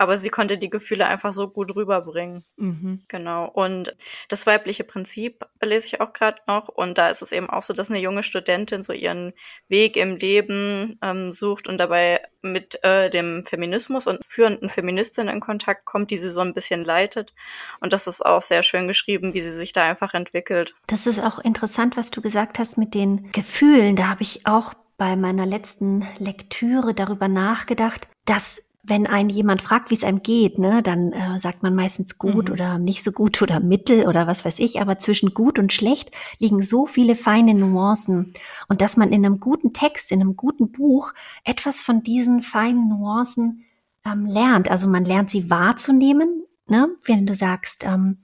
aber 0.02 0.18
sie 0.18 0.30
konnte 0.30 0.58
die 0.58 0.68
Gefühle 0.68 1.06
einfach 1.06 1.32
so 1.32 1.48
gut 1.48 1.76
rüberbringen. 1.76 2.44
Mhm. 2.56 3.04
Genau. 3.06 3.48
Und 3.48 3.96
das 4.28 4.46
weibliche 4.46 4.82
Prinzip 4.82 5.44
lese 5.62 5.86
ich 5.86 6.00
auch 6.00 6.12
gerade 6.12 6.42
noch. 6.48 6.68
Und 6.68 6.98
da 6.98 7.08
ist 7.08 7.22
es 7.22 7.30
eben 7.30 7.48
auch 7.48 7.62
so, 7.62 7.72
dass 7.72 7.88
eine 7.88 8.00
junge 8.00 8.24
Studentin 8.24 8.82
so 8.82 8.92
ihren 8.92 9.32
Weg 9.68 9.96
im 9.96 10.16
Leben 10.16 10.98
ähm, 11.02 11.30
sucht 11.30 11.68
und 11.68 11.78
dabei 11.78 12.20
mit 12.42 12.82
äh, 12.82 13.10
dem 13.10 13.44
Feminismus 13.44 14.08
und 14.08 14.24
führenden 14.26 14.68
Feministinnen 14.68 15.32
in 15.32 15.40
Kontakt 15.40 15.84
kommt, 15.84 16.10
die 16.10 16.18
sie 16.18 16.30
so 16.30 16.40
ein 16.40 16.52
bisschen 16.52 16.84
leitet. 16.84 17.32
Und 17.78 17.92
das 17.92 18.08
ist 18.08 18.26
auch 18.26 18.42
sehr 18.42 18.64
schön 18.64 18.88
geschrieben, 18.88 19.34
wie 19.34 19.40
sie 19.40 19.52
sich 19.52 19.72
da 19.72 19.84
einfach 19.84 20.14
entwickelt. 20.14 20.74
Das 20.88 21.06
ist 21.06 21.22
auch 21.22 21.38
interessant, 21.38 21.96
was 21.96 22.10
du 22.10 22.20
gesagt 22.20 22.58
hast 22.58 22.76
mit 22.76 22.94
den 22.94 23.30
Gefühlen. 23.30 23.94
Da 23.94 24.08
habe 24.08 24.22
ich 24.22 24.46
auch 24.46 24.74
bei 24.96 25.14
meiner 25.14 25.46
letzten 25.46 26.06
Lektüre 26.18 26.92
darüber 26.92 27.28
nachgedacht, 27.28 28.08
dass 28.24 28.62
wenn 28.84 29.06
ein 29.06 29.28
jemand 29.28 29.62
fragt, 29.62 29.90
wie 29.90 29.94
es 29.94 30.02
einem 30.02 30.22
geht, 30.22 30.58
ne, 30.58 30.82
dann 30.82 31.12
äh, 31.12 31.38
sagt 31.38 31.62
man 31.62 31.74
meistens 31.74 32.18
gut 32.18 32.48
mhm. 32.48 32.52
oder 32.52 32.78
nicht 32.78 33.04
so 33.04 33.12
gut 33.12 33.40
oder 33.40 33.60
mittel 33.60 34.08
oder 34.08 34.26
was 34.26 34.44
weiß 34.44 34.58
ich. 34.58 34.80
Aber 34.80 34.98
zwischen 34.98 35.34
gut 35.34 35.58
und 35.60 35.72
schlecht 35.72 36.10
liegen 36.40 36.62
so 36.64 36.86
viele 36.86 37.14
feine 37.14 37.54
Nuancen. 37.54 38.32
Und 38.68 38.80
dass 38.80 38.96
man 38.96 39.12
in 39.12 39.24
einem 39.24 39.38
guten 39.38 39.72
Text, 39.72 40.10
in 40.10 40.20
einem 40.20 40.34
guten 40.34 40.72
Buch 40.72 41.12
etwas 41.44 41.80
von 41.80 42.02
diesen 42.02 42.42
feinen 42.42 42.88
Nuancen 42.88 43.64
ähm, 44.04 44.26
lernt. 44.26 44.68
Also 44.68 44.88
man 44.88 45.04
lernt 45.04 45.30
sie 45.30 45.48
wahrzunehmen. 45.48 46.44
Ne? 46.66 46.88
Wenn 47.04 47.24
du 47.24 47.34
sagst, 47.36 47.84
ähm, 47.84 48.18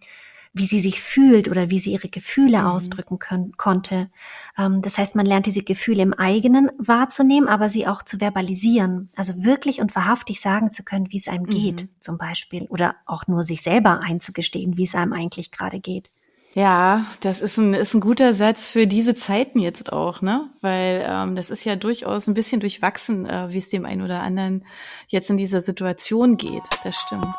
wie 0.58 0.66
sie 0.66 0.80
sich 0.80 1.00
fühlt 1.00 1.48
oder 1.48 1.70
wie 1.70 1.78
sie 1.78 1.92
ihre 1.92 2.08
Gefühle 2.08 2.58
mhm. 2.58 2.66
ausdrücken 2.66 3.18
können, 3.18 3.56
konnte. 3.56 4.10
Ähm, 4.58 4.82
das 4.82 4.98
heißt, 4.98 5.16
man 5.16 5.26
lernt 5.26 5.46
diese 5.46 5.62
Gefühle 5.62 6.02
im 6.02 6.12
eigenen 6.12 6.70
wahrzunehmen, 6.78 7.48
aber 7.48 7.68
sie 7.68 7.86
auch 7.86 8.02
zu 8.02 8.18
verbalisieren. 8.18 9.08
Also 9.16 9.44
wirklich 9.44 9.80
und 9.80 9.96
wahrhaftig 9.96 10.40
sagen 10.40 10.70
zu 10.70 10.82
können, 10.82 11.10
wie 11.10 11.18
es 11.18 11.28
einem 11.28 11.44
mhm. 11.44 11.50
geht, 11.50 11.88
zum 12.00 12.18
Beispiel. 12.18 12.66
Oder 12.68 12.96
auch 13.06 13.26
nur 13.26 13.42
sich 13.42 13.62
selber 13.62 14.00
einzugestehen, 14.00 14.76
wie 14.76 14.84
es 14.84 14.94
einem 14.94 15.12
eigentlich 15.12 15.50
gerade 15.50 15.80
geht. 15.80 16.10
Ja, 16.54 17.04
das 17.20 17.40
ist 17.40 17.58
ein, 17.58 17.74
ist 17.74 17.94
ein 17.94 18.00
guter 18.00 18.34
Satz 18.34 18.66
für 18.66 18.86
diese 18.86 19.14
Zeiten 19.14 19.60
jetzt 19.60 19.92
auch, 19.92 20.22
ne? 20.22 20.50
Weil 20.60 21.04
ähm, 21.06 21.36
das 21.36 21.50
ist 21.50 21.64
ja 21.64 21.76
durchaus 21.76 22.26
ein 22.26 22.34
bisschen 22.34 22.60
durchwachsen, 22.60 23.26
äh, 23.26 23.48
wie 23.50 23.58
es 23.58 23.68
dem 23.68 23.84
einen 23.84 24.02
oder 24.02 24.22
anderen 24.22 24.64
jetzt 25.06 25.30
in 25.30 25.36
dieser 25.36 25.60
Situation 25.60 26.36
geht. 26.36 26.64
Das 26.84 26.96
stimmt. 26.96 27.32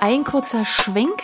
Ein 0.00 0.24
kurzer 0.24 0.64
Schwenk 0.64 1.22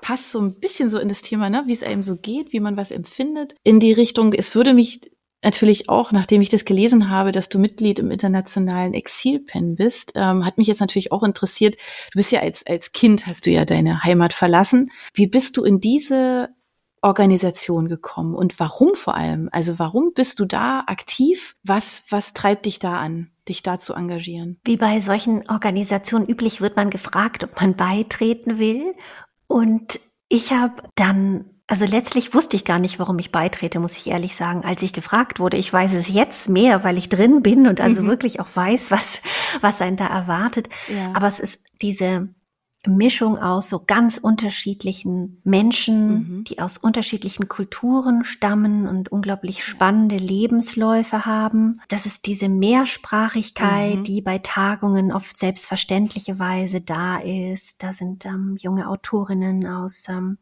passt 0.00 0.30
so 0.30 0.40
ein 0.40 0.60
bisschen 0.60 0.88
so 0.88 0.98
in 0.98 1.08
das 1.08 1.22
Thema, 1.22 1.50
ne, 1.50 1.64
wie 1.66 1.72
es 1.72 1.82
einem 1.82 2.02
so 2.02 2.16
geht, 2.16 2.52
wie 2.52 2.60
man 2.60 2.76
was 2.76 2.90
empfindet. 2.90 3.54
In 3.64 3.80
die 3.80 3.92
Richtung, 3.92 4.32
es 4.32 4.54
würde 4.54 4.74
mich 4.74 5.00
natürlich 5.42 5.88
auch, 5.88 6.12
nachdem 6.12 6.40
ich 6.40 6.48
das 6.48 6.64
gelesen 6.64 7.10
habe, 7.10 7.32
dass 7.32 7.48
du 7.48 7.58
Mitglied 7.58 7.98
im 7.98 8.10
internationalen 8.10 8.94
Exilpen 8.94 9.76
bist, 9.76 10.12
ähm, 10.14 10.44
hat 10.44 10.58
mich 10.58 10.66
jetzt 10.66 10.80
natürlich 10.80 11.12
auch 11.12 11.22
interessiert. 11.22 11.76
Du 12.12 12.16
bist 12.16 12.32
ja 12.32 12.40
als, 12.40 12.66
als 12.66 12.92
Kind, 12.92 13.26
hast 13.26 13.46
du 13.46 13.50
ja 13.50 13.64
deine 13.64 14.02
Heimat 14.02 14.32
verlassen. 14.32 14.90
Wie 15.14 15.26
bist 15.26 15.56
du 15.56 15.64
in 15.64 15.80
diese 15.80 16.48
Organisation 17.02 17.86
gekommen 17.86 18.34
und 18.34 18.58
warum 18.58 18.94
vor 18.94 19.14
allem? 19.14 19.48
Also 19.52 19.78
warum 19.78 20.12
bist 20.14 20.40
du 20.40 20.44
da 20.44 20.80
aktiv? 20.86 21.54
Was, 21.62 22.04
was 22.10 22.32
treibt 22.34 22.66
dich 22.66 22.78
da 22.78 22.98
an? 22.98 23.30
dich 23.48 23.62
da 23.62 23.78
zu 23.78 23.94
engagieren? 23.94 24.58
Wie 24.64 24.76
bei 24.76 25.00
solchen 25.00 25.48
Organisationen 25.48 26.26
üblich 26.26 26.60
wird 26.60 26.76
man 26.76 26.90
gefragt, 26.90 27.44
ob 27.44 27.60
man 27.60 27.76
beitreten 27.76 28.58
will. 28.58 28.94
Und 29.46 30.00
ich 30.28 30.52
habe 30.52 30.82
dann, 30.96 31.44
also 31.66 31.84
letztlich 31.84 32.34
wusste 32.34 32.56
ich 32.56 32.64
gar 32.64 32.78
nicht, 32.78 32.98
warum 32.98 33.18
ich 33.18 33.32
beitrete, 33.32 33.78
muss 33.78 33.96
ich 33.96 34.08
ehrlich 34.08 34.36
sagen, 34.36 34.64
als 34.64 34.82
ich 34.82 34.92
gefragt 34.92 35.38
wurde. 35.38 35.56
Ich 35.56 35.72
weiß 35.72 35.92
es 35.92 36.08
jetzt 36.08 36.48
mehr, 36.48 36.84
weil 36.84 36.98
ich 36.98 37.08
drin 37.08 37.42
bin 37.42 37.66
und 37.66 37.80
also 37.80 38.02
mhm. 38.02 38.08
wirklich 38.08 38.40
auch 38.40 38.48
weiß, 38.52 38.90
was, 38.90 39.22
was 39.60 39.80
einen 39.80 39.96
da 39.96 40.06
erwartet. 40.06 40.68
Ja. 40.88 41.12
Aber 41.14 41.28
es 41.28 41.40
ist 41.40 41.62
diese 41.80 42.28
Mischung 42.86 43.38
aus 43.38 43.68
so 43.68 43.82
ganz 43.86 44.18
unterschiedlichen 44.18 45.40
Menschen, 45.44 46.08
mhm. 46.08 46.44
die 46.44 46.60
aus 46.60 46.78
unterschiedlichen 46.78 47.48
Kulturen 47.48 48.24
stammen 48.24 48.86
und 48.86 49.10
unglaublich 49.10 49.64
spannende 49.64 50.16
Lebensläufe 50.16 51.26
haben. 51.26 51.80
Das 51.88 52.06
ist 52.06 52.26
diese 52.26 52.48
Mehrsprachigkeit, 52.48 53.96
mhm. 53.96 54.02
die 54.04 54.22
bei 54.22 54.38
Tagungen 54.38 55.12
oft 55.12 55.36
selbstverständliche 55.36 56.38
Weise 56.38 56.80
da 56.80 57.18
ist. 57.18 57.82
Da 57.82 57.92
sind 57.92 58.24
ähm, 58.26 58.56
junge 58.60 58.88
Autorinnen 58.88 59.66
aus 59.66 60.08
ähm, 60.08 60.38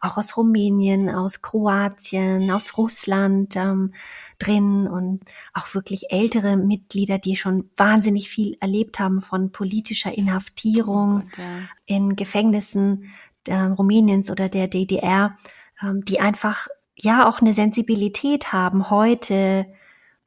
auch 0.00 0.16
aus 0.16 0.36
Rumänien, 0.36 1.10
aus 1.10 1.42
Kroatien, 1.42 2.50
aus 2.50 2.76
Russland 2.78 3.56
ähm, 3.56 3.94
drin 4.38 4.86
und 4.86 5.20
auch 5.52 5.74
wirklich 5.74 6.10
ältere 6.10 6.56
Mitglieder, 6.56 7.18
die 7.18 7.36
schon 7.36 7.70
wahnsinnig 7.76 8.28
viel 8.28 8.56
erlebt 8.60 8.98
haben 8.98 9.20
von 9.20 9.52
politischer 9.52 10.16
Inhaftierung 10.16 11.22
oh 11.24 11.28
Gott, 11.30 11.38
ja. 11.38 11.96
in 11.96 12.16
Gefängnissen 12.16 13.10
äh, 13.46 13.54
Rumäniens 13.54 14.30
oder 14.30 14.48
der 14.48 14.68
DDR, 14.68 15.36
ähm, 15.82 16.04
die 16.04 16.20
einfach 16.20 16.68
ja 16.96 17.28
auch 17.28 17.40
eine 17.40 17.54
Sensibilität 17.54 18.52
haben, 18.52 18.90
heute 18.90 19.66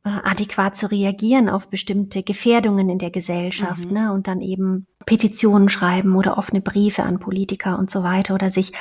äh, 0.04 0.10
adäquat 0.10 0.76
zu 0.76 0.89
reagieren 0.89 1.47
auf 1.47 1.69
bestimmte 1.69 2.24
Gefährdungen 2.24 2.89
in 2.89 2.97
der 2.97 3.12
Gesellschaft, 3.12 3.86
mhm. 3.86 3.93
ne? 3.93 4.13
Und 4.13 4.28
dann 4.28 4.41
eben 4.41 4.88
Petitionen 5.06 5.69
schreiben 5.69 6.15
oder 6.15 6.38
offene 6.38 6.62
Briefe 6.62 7.04
an 7.04 7.19
Politiker 7.19 7.78
und 7.78 7.89
so 7.89 8.02
weiter 8.04 8.34
oder 8.34 8.50
sich 8.50 8.71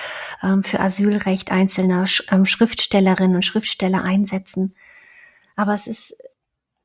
ähm, 0.42 0.62
für 0.62 0.80
Asylrecht 0.80 1.52
einzelner 1.52 2.06
Sch 2.06 2.24
ähm, 2.30 2.46
Schriftstellerinnen 2.46 3.36
und 3.36 3.44
Schriftsteller 3.44 4.02
einsetzen. 4.02 4.74
Aber 5.60 5.74
es 5.74 5.86
ist 5.86 6.16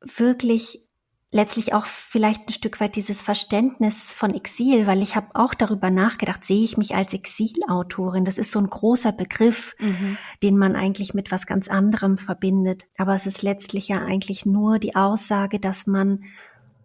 wirklich 0.01 0.85
letztlich 1.31 1.73
auch 1.73 1.85
vielleicht 1.85 2.49
ein 2.49 2.51
Stück 2.51 2.81
weit 2.81 2.97
dieses 2.97 3.21
Verständnis 3.21 4.13
von 4.13 4.33
Exil, 4.33 4.85
weil 4.85 5.01
ich 5.01 5.15
habe 5.15 5.27
auch 5.33 5.53
darüber 5.53 5.89
nachgedacht, 5.91 6.43
sehe 6.43 6.61
ich 6.61 6.75
mich 6.75 6.93
als 6.93 7.13
Exilautorin? 7.13 8.25
Das 8.25 8.37
ist 8.37 8.51
so 8.51 8.59
ein 8.59 8.69
großer 8.69 9.13
Begriff, 9.13 9.77
mhm. 9.79 10.17
den 10.43 10.57
man 10.57 10.75
eigentlich 10.75 11.13
mit 11.13 11.31
was 11.31 11.45
ganz 11.47 11.69
anderem 11.69 12.17
verbindet. 12.17 12.83
Aber 12.97 13.15
es 13.15 13.25
ist 13.25 13.43
letztlich 13.43 13.87
ja 13.87 14.03
eigentlich 14.03 14.45
nur 14.45 14.77
die 14.77 14.97
Aussage, 14.97 15.57
dass 15.57 15.87
man 15.87 16.25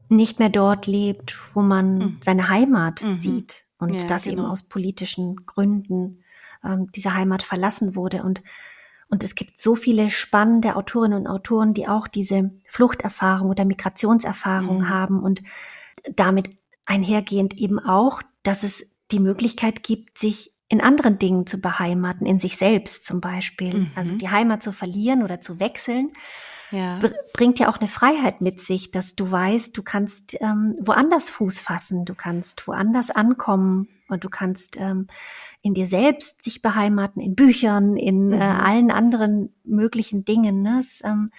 nicht 0.08 0.38
mehr 0.38 0.48
dort 0.48 0.86
lebt, 0.86 1.36
wo 1.54 1.62
man 1.62 1.98
mhm. 1.98 2.16
seine 2.20 2.48
Heimat 2.48 3.02
mhm. 3.02 3.18
sieht 3.18 3.64
und 3.78 4.00
ja, 4.00 4.06
dass 4.06 4.24
genau. 4.24 4.42
eben 4.44 4.52
aus 4.52 4.62
politischen 4.62 5.44
Gründen 5.44 6.22
ähm, 6.64 6.86
diese 6.94 7.14
Heimat 7.14 7.42
verlassen 7.42 7.96
wurde 7.96 8.22
und 8.22 8.44
und 9.10 9.24
es 9.24 9.34
gibt 9.34 9.58
so 9.58 9.74
viele 9.74 10.08
spannende 10.08 10.76
Autorinnen 10.76 11.18
und 11.18 11.26
Autoren, 11.26 11.74
die 11.74 11.88
auch 11.88 12.06
diese 12.06 12.52
Fluchterfahrung 12.66 13.50
oder 13.50 13.64
Migrationserfahrung 13.64 14.78
mhm. 14.78 14.88
haben 14.88 15.22
und 15.22 15.42
damit 16.14 16.50
einhergehend 16.86 17.58
eben 17.58 17.78
auch, 17.78 18.22
dass 18.42 18.62
es 18.62 18.96
die 19.10 19.18
Möglichkeit 19.18 19.82
gibt, 19.82 20.16
sich 20.18 20.52
in 20.68 20.80
anderen 20.80 21.18
Dingen 21.18 21.46
zu 21.46 21.60
beheimaten, 21.60 22.26
in 22.26 22.38
sich 22.38 22.56
selbst 22.56 23.04
zum 23.04 23.20
Beispiel. 23.20 23.74
Mhm. 23.74 23.90
Also 23.96 24.14
die 24.14 24.30
Heimat 24.30 24.62
zu 24.62 24.70
verlieren 24.70 25.24
oder 25.24 25.40
zu 25.40 25.58
wechseln, 25.58 26.12
ja. 26.70 27.00
bringt 27.32 27.58
ja 27.58 27.68
auch 27.68 27.78
eine 27.78 27.88
Freiheit 27.88 28.40
mit 28.40 28.60
sich, 28.60 28.92
dass 28.92 29.16
du 29.16 29.28
weißt, 29.28 29.76
du 29.76 29.82
kannst 29.82 30.40
ähm, 30.40 30.76
woanders 30.80 31.28
Fuß 31.28 31.58
fassen, 31.58 32.04
du 32.04 32.14
kannst 32.14 32.66
woanders 32.68 33.10
ankommen 33.10 33.88
und 34.08 34.22
du 34.22 34.30
kannst 34.30 34.76
ähm, 34.78 35.08
in 35.62 35.74
dir 35.74 35.86
selbst 35.86 36.44
sich 36.44 36.62
beheimaten, 36.62 37.20
in 37.20 37.34
Büchern, 37.34 37.96
in 37.96 38.32
äh, 38.32 38.36
mhm. 38.36 38.40
äh, 38.40 38.44
allen 38.44 38.90
anderen 38.90 39.54
möglichen 39.64 40.24
Dingen. 40.24 40.62
Ne? 40.62 40.78
Es 40.80 41.02
ähm, 41.04 41.30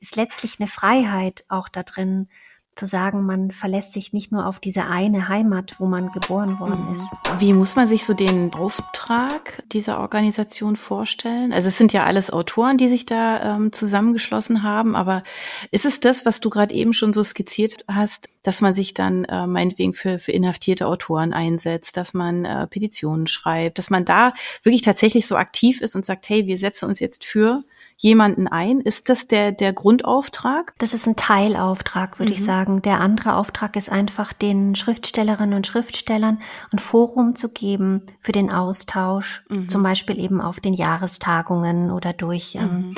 ist 0.00 0.16
letztlich 0.16 0.58
eine 0.58 0.68
Freiheit 0.68 1.44
auch 1.48 1.68
da 1.68 1.82
drin, 1.82 2.28
zu 2.76 2.86
sagen, 2.86 3.24
man 3.24 3.50
verlässt 3.50 3.92
sich 3.92 4.12
nicht 4.12 4.30
nur 4.30 4.46
auf 4.46 4.60
diese 4.60 4.86
eine 4.86 5.28
Heimat, 5.28 5.74
wo 5.78 5.86
man 5.86 6.12
geboren 6.12 6.60
worden 6.60 6.86
mhm. 6.86 6.92
ist. 6.92 7.08
Wie 7.38 7.52
muss 7.52 7.74
man 7.74 7.86
sich 7.86 8.04
so 8.04 8.14
den 8.14 8.52
Auftrag 8.54 9.62
dieser 9.72 10.00
Organisation 10.00 10.76
vorstellen? 10.76 11.52
Also 11.52 11.68
es 11.68 11.78
sind 11.78 11.92
ja 11.92 12.04
alles 12.04 12.30
Autoren, 12.30 12.76
die 12.76 12.88
sich 12.88 13.06
da 13.06 13.56
ähm, 13.56 13.72
zusammengeschlossen 13.72 14.62
haben, 14.62 14.94
aber 14.94 15.22
ist 15.70 15.86
es 15.86 16.00
das, 16.00 16.26
was 16.26 16.40
du 16.40 16.50
gerade 16.50 16.74
eben 16.74 16.92
schon 16.92 17.12
so 17.12 17.24
skizziert 17.24 17.84
hast, 17.88 18.28
dass 18.42 18.60
man 18.60 18.74
sich 18.74 18.94
dann 18.94 19.24
äh, 19.24 19.46
meinetwegen 19.46 19.94
für, 19.94 20.18
für 20.18 20.32
inhaftierte 20.32 20.86
Autoren 20.86 21.32
einsetzt, 21.32 21.96
dass 21.96 22.14
man 22.14 22.44
äh, 22.44 22.66
Petitionen 22.66 23.26
schreibt, 23.26 23.78
dass 23.78 23.90
man 23.90 24.04
da 24.04 24.32
wirklich 24.62 24.82
tatsächlich 24.82 25.26
so 25.26 25.36
aktiv 25.36 25.80
ist 25.80 25.96
und 25.96 26.04
sagt, 26.04 26.28
hey, 26.28 26.46
wir 26.46 26.58
setzen 26.58 26.86
uns 26.86 27.00
jetzt 27.00 27.24
für 27.24 27.64
jemanden 27.96 28.46
ein? 28.46 28.80
Ist 28.80 29.08
das 29.08 29.26
der, 29.26 29.52
der 29.52 29.72
Grundauftrag? 29.72 30.74
Das 30.78 30.92
ist 30.92 31.06
ein 31.06 31.16
Teilauftrag, 31.16 32.18
würde 32.18 32.32
mhm. 32.32 32.38
ich 32.38 32.44
sagen. 32.44 32.82
Der 32.82 33.00
andere 33.00 33.36
Auftrag 33.36 33.76
ist 33.76 33.90
einfach, 33.90 34.32
den 34.32 34.74
Schriftstellerinnen 34.74 35.54
und 35.54 35.66
Schriftstellern 35.66 36.40
ein 36.72 36.78
Forum 36.78 37.36
zu 37.36 37.50
geben 37.50 38.02
für 38.20 38.32
den 38.32 38.50
Austausch, 38.50 39.44
mhm. 39.48 39.68
zum 39.68 39.82
Beispiel 39.82 40.20
eben 40.20 40.40
auf 40.40 40.60
den 40.60 40.74
Jahrestagungen 40.74 41.90
oder 41.90 42.12
durch 42.12 42.56
ähm, 42.56 42.88
mhm. 42.88 42.94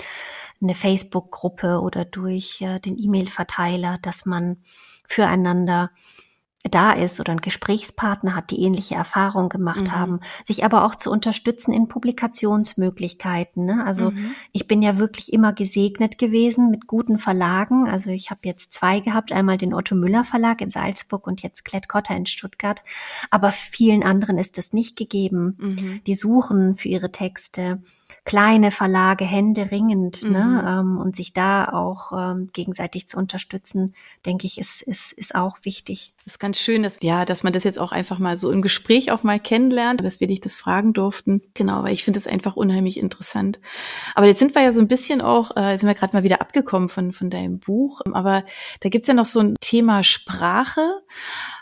eine 0.62 0.74
Facebook-Gruppe 0.74 1.80
oder 1.80 2.04
durch 2.04 2.60
äh, 2.60 2.80
den 2.80 2.98
E-Mail-Verteiler, 2.98 3.98
dass 4.02 4.26
man 4.26 4.56
füreinander 5.06 5.90
da 6.68 6.92
ist 6.92 7.20
oder 7.20 7.32
ein 7.32 7.40
Gesprächspartner 7.40 8.34
hat, 8.34 8.50
die 8.50 8.62
ähnliche 8.62 8.94
Erfahrungen 8.94 9.48
gemacht 9.48 9.82
mhm. 9.82 9.92
haben, 9.92 10.20
sich 10.44 10.64
aber 10.64 10.84
auch 10.84 10.94
zu 10.94 11.10
unterstützen 11.10 11.72
in 11.72 11.88
Publikationsmöglichkeiten. 11.88 13.64
Ne? 13.64 13.84
Also 13.84 14.10
mhm. 14.10 14.34
ich 14.52 14.66
bin 14.66 14.82
ja 14.82 14.98
wirklich 14.98 15.32
immer 15.32 15.52
gesegnet 15.52 16.18
gewesen 16.18 16.70
mit 16.70 16.86
guten 16.86 17.18
Verlagen. 17.18 17.88
Also 17.88 18.10
ich 18.10 18.30
habe 18.30 18.40
jetzt 18.44 18.72
zwei 18.72 19.00
gehabt, 19.00 19.32
einmal 19.32 19.58
den 19.58 19.74
Otto 19.74 19.94
Müller 19.94 20.24
Verlag 20.24 20.60
in 20.60 20.70
Salzburg 20.70 21.26
und 21.26 21.42
jetzt 21.42 21.64
Klett-Cotta 21.64 22.14
in 22.14 22.26
Stuttgart. 22.26 22.82
Aber 23.30 23.52
vielen 23.52 24.02
anderen 24.02 24.38
ist 24.38 24.58
es 24.58 24.72
nicht 24.72 24.96
gegeben. 24.96 25.56
Mhm. 25.58 26.00
Die 26.06 26.14
suchen 26.14 26.74
für 26.74 26.88
ihre 26.88 27.12
Texte 27.12 27.80
kleine 28.24 28.70
Verlage 28.70 29.24
händeringend 29.24 30.22
ne? 30.22 30.28
mhm. 30.28 30.32
ne? 30.34 30.64
Ähm, 30.80 30.98
und 30.98 31.16
sich 31.16 31.32
da 31.32 31.68
auch 31.68 32.12
ähm, 32.12 32.50
gegenseitig 32.52 33.08
zu 33.08 33.16
unterstützen, 33.16 33.94
denke 34.26 34.46
ich, 34.46 34.58
ist, 34.58 34.82
ist, 34.82 35.12
ist 35.12 35.34
auch 35.34 35.58
wichtig. 35.62 36.12
Das 36.24 36.34
ist 36.34 36.38
ganz 36.38 36.57
schön, 36.60 36.82
dass, 36.82 36.98
ja, 37.02 37.24
dass 37.24 37.42
man 37.42 37.52
das 37.52 37.64
jetzt 37.64 37.78
auch 37.78 37.92
einfach 37.92 38.18
mal 38.18 38.36
so 38.36 38.50
im 38.50 38.62
Gespräch 38.62 39.10
auch 39.10 39.22
mal 39.22 39.40
kennenlernt, 39.40 40.04
dass 40.04 40.20
wir 40.20 40.26
dich 40.26 40.40
das 40.40 40.56
fragen 40.56 40.92
durften. 40.92 41.42
Genau, 41.54 41.82
weil 41.82 41.92
ich 41.92 42.04
finde 42.04 42.18
das 42.18 42.26
einfach 42.26 42.56
unheimlich 42.56 42.98
interessant. 42.98 43.60
Aber 44.14 44.26
jetzt 44.26 44.38
sind 44.38 44.54
wir 44.54 44.62
ja 44.62 44.72
so 44.72 44.80
ein 44.80 44.88
bisschen 44.88 45.20
auch, 45.20 45.56
äh, 45.56 45.76
sind 45.78 45.88
wir 45.88 45.94
gerade 45.94 46.14
mal 46.14 46.22
wieder 46.22 46.40
abgekommen 46.40 46.88
von, 46.88 47.12
von 47.12 47.30
deinem 47.30 47.58
Buch, 47.58 48.00
aber 48.12 48.44
da 48.80 48.88
gibt's 48.88 49.08
ja 49.08 49.14
noch 49.14 49.26
so 49.26 49.40
ein 49.40 49.56
Thema 49.60 50.04
Sprache, 50.04 51.00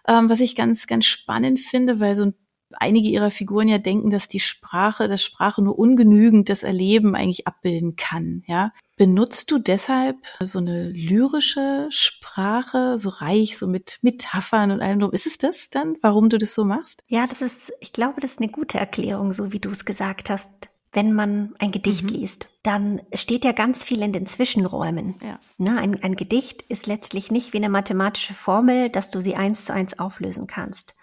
ähm, 0.08 0.28
was 0.30 0.40
ich 0.40 0.56
ganz, 0.56 0.86
ganz 0.86 1.06
spannend 1.06 1.60
finde, 1.60 2.00
weil 2.00 2.16
so 2.16 2.24
ein 2.24 2.34
einige 2.80 3.08
ihrer 3.08 3.30
Figuren 3.30 3.68
ja 3.68 3.78
denken, 3.78 4.10
dass 4.10 4.28
die 4.28 4.40
Sprache, 4.40 5.08
dass 5.08 5.22
Sprache 5.22 5.62
nur 5.62 5.78
ungenügend 5.78 6.48
das 6.48 6.62
Erleben 6.62 7.14
eigentlich 7.14 7.46
abbilden 7.46 7.96
kann, 7.96 8.42
ja. 8.46 8.72
Benutzt 8.98 9.50
du 9.50 9.58
deshalb 9.58 10.16
so 10.40 10.58
eine 10.58 10.88
lyrische 10.88 11.86
Sprache, 11.90 12.98
so 12.98 13.10
reich, 13.10 13.58
so 13.58 13.66
mit 13.66 13.98
Metaphern 14.00 14.70
und 14.70 14.80
allem 14.80 15.00
drum? 15.00 15.12
Ist 15.12 15.26
es 15.26 15.36
das 15.36 15.68
dann, 15.68 15.96
warum 16.00 16.30
du 16.30 16.38
das 16.38 16.54
so 16.54 16.64
machst? 16.64 17.02
Ja, 17.06 17.26
das 17.26 17.42
ist, 17.42 17.74
ich 17.80 17.92
glaube, 17.92 18.22
das 18.22 18.32
ist 18.32 18.40
eine 18.40 18.50
gute 18.50 18.78
Erklärung, 18.78 19.34
so 19.34 19.52
wie 19.52 19.60
du 19.60 19.68
es 19.68 19.84
gesagt 19.84 20.30
hast. 20.30 20.50
Wenn 20.92 21.12
man 21.12 21.52
ein 21.58 21.72
Gedicht 21.72 22.04
mhm. 22.04 22.08
liest, 22.08 22.48
dann 22.62 23.02
steht 23.12 23.44
ja 23.44 23.52
ganz 23.52 23.84
viel 23.84 24.00
in 24.00 24.14
den 24.14 24.26
Zwischenräumen. 24.26 25.16
Ja. 25.22 25.38
Na, 25.58 25.76
ein, 25.76 26.02
ein 26.02 26.16
Gedicht 26.16 26.62
ist 26.62 26.86
letztlich 26.86 27.30
nicht 27.30 27.52
wie 27.52 27.58
eine 27.58 27.68
mathematische 27.68 28.32
Formel, 28.32 28.88
dass 28.88 29.10
du 29.10 29.20
sie 29.20 29.34
eins 29.34 29.66
zu 29.66 29.74
eins 29.74 29.98
auflösen 29.98 30.46
kannst. 30.46 30.94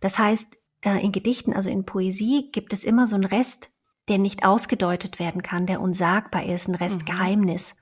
Das 0.00 0.18
heißt, 0.18 0.58
äh, 0.86 1.04
in 1.04 1.12
Gedichten, 1.12 1.52
also 1.52 1.68
in 1.68 1.84
Poesie, 1.84 2.50
gibt 2.52 2.72
es 2.72 2.84
immer 2.84 3.06
so 3.06 3.16
einen 3.16 3.24
Rest, 3.24 3.70
der 4.08 4.18
nicht 4.18 4.44
ausgedeutet 4.44 5.18
werden 5.18 5.42
kann, 5.42 5.66
der 5.66 5.80
unsagbar 5.80 6.46
ist, 6.46 6.68
ein 6.68 6.76
Restgeheimnis. 6.76 7.74
Mhm. 7.74 7.80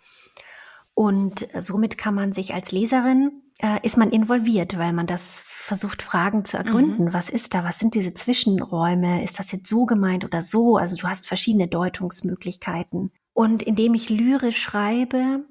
Und 0.94 1.54
äh, 1.54 1.62
somit 1.62 1.98
kann 1.98 2.14
man 2.14 2.32
sich 2.32 2.54
als 2.54 2.72
Leserin, 2.72 3.42
äh, 3.58 3.78
ist 3.82 3.96
man 3.96 4.10
involviert, 4.10 4.78
weil 4.78 4.92
man 4.92 5.06
das 5.06 5.40
versucht, 5.44 6.02
Fragen 6.02 6.44
zu 6.44 6.56
ergründen. 6.56 7.06
Mhm. 7.06 7.14
Was 7.14 7.28
ist 7.28 7.54
da? 7.54 7.64
Was 7.64 7.78
sind 7.78 7.94
diese 7.94 8.14
Zwischenräume? 8.14 9.22
Ist 9.22 9.38
das 9.38 9.52
jetzt 9.52 9.68
so 9.68 9.86
gemeint 9.86 10.24
oder 10.24 10.42
so? 10.42 10.76
Also 10.76 10.96
du 10.96 11.06
hast 11.06 11.26
verschiedene 11.26 11.68
Deutungsmöglichkeiten. 11.68 13.12
Und 13.32 13.62
indem 13.62 13.94
ich 13.94 14.08
lyrisch 14.08 14.62
schreibe 14.62 15.44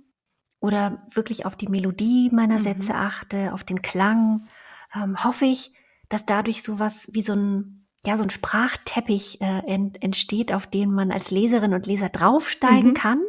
oder 0.60 1.06
wirklich 1.14 1.46
auf 1.46 1.56
die 1.56 1.68
Melodie 1.68 2.30
meiner 2.32 2.60
mhm. 2.60 2.64
Sätze 2.64 2.96
achte, 2.96 3.54
auf 3.54 3.64
den 3.64 3.82
Klang, 3.82 4.48
ähm, 4.96 5.24
hoffe 5.24 5.46
ich, 5.46 5.74
dass 6.14 6.28
dadurch 6.28 6.62
sowas 6.62 7.08
wie 7.12 7.24
so 7.24 7.34
ein 7.34 7.80
ja, 8.06 8.18
so 8.18 8.24
ein 8.24 8.30
Sprachteppich 8.30 9.40
äh, 9.40 9.66
ent, 9.66 10.04
entsteht, 10.04 10.52
auf 10.52 10.68
den 10.68 10.92
man 10.92 11.10
als 11.10 11.32
Leserin 11.32 11.74
und 11.74 11.88
Leser 11.88 12.10
draufsteigen 12.10 12.90
mhm. 12.90 12.94
kann 12.96 13.22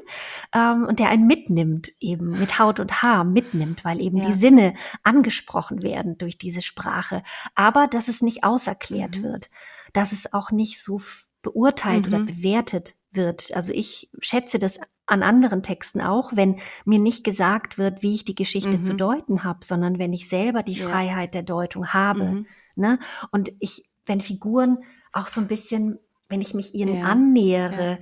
ähm, 0.52 0.84
und 0.88 0.98
der 0.98 1.10
einen 1.10 1.28
mitnimmt, 1.28 1.92
eben 2.00 2.30
mit 2.30 2.58
Haut 2.58 2.80
und 2.80 3.00
Haar 3.00 3.22
mitnimmt, 3.22 3.84
weil 3.84 4.00
eben 4.00 4.16
ja. 4.16 4.26
die 4.26 4.32
Sinne 4.34 4.74
angesprochen 5.04 5.84
werden 5.84 6.18
durch 6.18 6.38
diese 6.38 6.60
Sprache. 6.60 7.22
Aber 7.54 7.86
dass 7.86 8.08
es 8.08 8.20
nicht 8.20 8.42
auserklärt 8.42 9.18
mhm. 9.18 9.22
wird, 9.22 9.48
dass 9.92 10.10
es 10.10 10.32
auch 10.32 10.50
nicht 10.50 10.82
so 10.82 11.00
beurteilt 11.40 12.08
mhm. 12.08 12.14
oder 12.14 12.24
bewertet 12.24 12.96
wird. 13.16 13.54
Also 13.54 13.72
ich 13.72 14.10
schätze 14.20 14.58
das 14.58 14.80
an 15.06 15.22
anderen 15.22 15.62
Texten 15.62 16.00
auch, 16.00 16.32
wenn 16.34 16.56
mir 16.84 16.98
nicht 16.98 17.24
gesagt 17.24 17.76
wird, 17.78 18.02
wie 18.02 18.14
ich 18.14 18.24
die 18.24 18.34
Geschichte 18.34 18.80
zu 18.80 18.92
mhm. 18.94 18.98
deuten 18.98 19.44
habe, 19.44 19.60
sondern 19.62 19.98
wenn 19.98 20.12
ich 20.12 20.28
selber 20.28 20.62
die 20.62 20.74
ja. 20.74 20.88
Freiheit 20.88 21.34
der 21.34 21.42
Deutung 21.42 21.88
habe. 21.88 22.24
Mhm. 22.24 22.46
Ne? 22.76 22.98
Und 23.30 23.52
ich 23.60 23.84
wenn 24.06 24.20
Figuren 24.20 24.78
auch 25.12 25.26
so 25.26 25.40
ein 25.40 25.48
bisschen, 25.48 25.98
wenn 26.28 26.40
ich 26.40 26.54
mich 26.54 26.74
ihnen 26.74 26.98
Ja, 27.00 27.04
annähere 27.06 27.98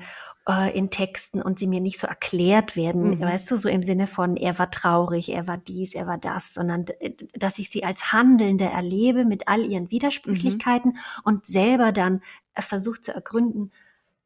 äh, 0.48 0.76
in 0.76 0.90
Texten 0.90 1.40
und 1.42 1.58
sie 1.58 1.66
mir 1.66 1.80
nicht 1.80 1.98
so 1.98 2.06
erklärt 2.06 2.76
werden, 2.76 3.10
Mhm. 3.10 3.20
weißt 3.20 3.50
du, 3.50 3.56
so 3.56 3.68
im 3.68 3.82
Sinne 3.82 4.06
von, 4.06 4.36
er 4.36 4.58
war 4.58 4.70
traurig, 4.70 5.32
er 5.32 5.46
war 5.46 5.58
dies, 5.58 5.94
er 5.94 6.06
war 6.06 6.18
das, 6.18 6.54
sondern 6.54 6.86
d- 6.86 7.16
dass 7.34 7.58
ich 7.58 7.70
sie 7.70 7.84
als 7.84 8.12
Handelnde 8.12 8.64
erlebe 8.64 9.24
mit 9.24 9.48
all 9.48 9.64
ihren 9.64 9.90
Widersprüchlichkeiten 9.90 10.96
und 11.24 11.46
selber 11.46 11.92
dann 11.92 12.22
äh, 12.54 12.62
versucht 12.62 13.04
zu 13.04 13.14
ergründen, 13.14 13.70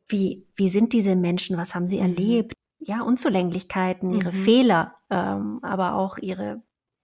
wie, 0.08 0.46
wie 0.54 0.70
sind 0.70 0.92
diese 0.92 1.16
Menschen, 1.16 1.56
was 1.56 1.74
haben 1.74 1.86
sie 1.86 1.96
Mhm. 2.00 2.02
erlebt, 2.02 2.52
ja, 2.78 3.00
Unzulänglichkeiten, 3.02 4.12
ihre 4.12 4.28
Mhm. 4.32 4.44
Fehler, 4.44 4.88
ähm, 5.10 5.58
aber 5.62 5.94
auch 5.94 6.18
ihre, 6.18 6.62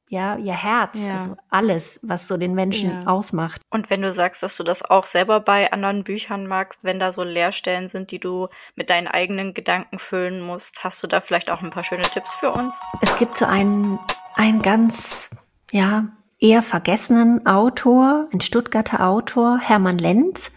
ja, 0.08 0.36
ihr 0.36 0.52
Herz, 0.52 1.06
Ja. 1.06 1.12
also 1.14 1.36
alles, 1.48 2.00
was 2.02 2.28
so 2.28 2.36
den 2.36 2.54
Menschen 2.54 2.90
Ja. 2.90 3.06
ausmacht. 3.06 3.60
Und 3.70 3.88
wenn 3.90 4.02
du 4.02 4.12
sagst, 4.12 4.42
dass 4.42 4.56
du 4.56 4.64
das 4.64 4.82
auch 4.88 5.06
selber 5.06 5.40
bei 5.40 5.72
anderen 5.72 6.04
Büchern 6.04 6.46
magst, 6.46 6.84
wenn 6.84 6.98
da 7.00 7.10
so 7.10 7.22
Leerstellen 7.22 7.88
sind, 7.88 8.10
die 8.10 8.18
du 8.20 8.48
mit 8.76 8.90
deinen 8.90 9.08
eigenen 9.08 9.54
Gedanken 9.54 9.98
füllen 9.98 10.42
musst, 10.42 10.84
hast 10.84 11.02
du 11.02 11.06
da 11.06 11.20
vielleicht 11.20 11.50
auch 11.50 11.62
ein 11.62 11.70
paar 11.70 11.84
schöne 11.84 12.02
Tipps 12.02 12.34
für 12.34 12.52
uns? 12.52 12.78
Es 13.00 13.16
gibt 13.16 13.38
so 13.38 13.46
einen, 13.46 13.98
einen 14.36 14.60
ganz, 14.62 15.30
ja, 15.72 16.08
eher 16.38 16.62
vergessenen 16.62 17.46
Autor, 17.46 18.28
ein 18.32 18.40
Stuttgarter 18.40 19.06
Autor, 19.06 19.58
Hermann 19.60 19.98
Lenz. 19.98 20.52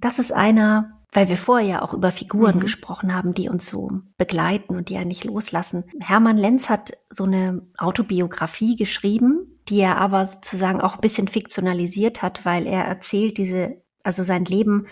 Das 0.00 0.18
ist 0.18 0.32
einer, 0.32 0.91
weil 1.12 1.28
wir 1.28 1.36
vorher 1.36 1.68
ja 1.68 1.82
auch 1.82 1.92
über 1.94 2.10
Figuren 2.10 2.56
Mhm. 2.56 2.60
gesprochen 2.60 3.14
haben, 3.14 3.34
die 3.34 3.48
uns 3.48 3.66
so 3.66 3.90
begleiten 4.16 4.76
und 4.76 4.88
die 4.88 4.94
ja 4.94 5.04
nicht 5.04 5.24
loslassen. 5.24 5.84
Hermann 6.00 6.38
Lenz 6.38 6.68
hat 6.68 6.92
so 7.10 7.24
eine 7.24 7.62
Autobiografie 7.78 8.76
geschrieben, 8.76 9.60
die 9.68 9.80
er 9.80 9.98
aber 9.98 10.26
sozusagen 10.26 10.80
auch 10.80 10.94
ein 10.94 11.00
bisschen 11.00 11.28
fiktionalisiert 11.28 12.22
hat, 12.22 12.44
weil 12.44 12.66
er 12.66 12.84
erzählt 12.84 13.36
diese, 13.38 13.82
also 14.02 14.22
sein 14.22 14.44
Leben 14.46 14.86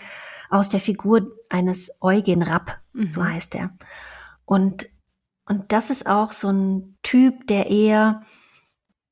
aus 0.49 0.69
der 0.69 0.79
Figur 0.79 1.31
eines 1.49 1.91
Eugen 2.01 2.43
Rapp, 2.43 2.79
so 3.07 3.21
Mhm. 3.21 3.33
heißt 3.33 3.55
er. 3.55 3.71
Und, 4.45 4.87
und 5.45 5.71
das 5.71 5.89
ist 5.89 6.05
auch 6.07 6.33
so 6.33 6.49
ein 6.49 6.97
Typ, 7.03 7.47
der 7.47 7.69
eher 7.69 8.21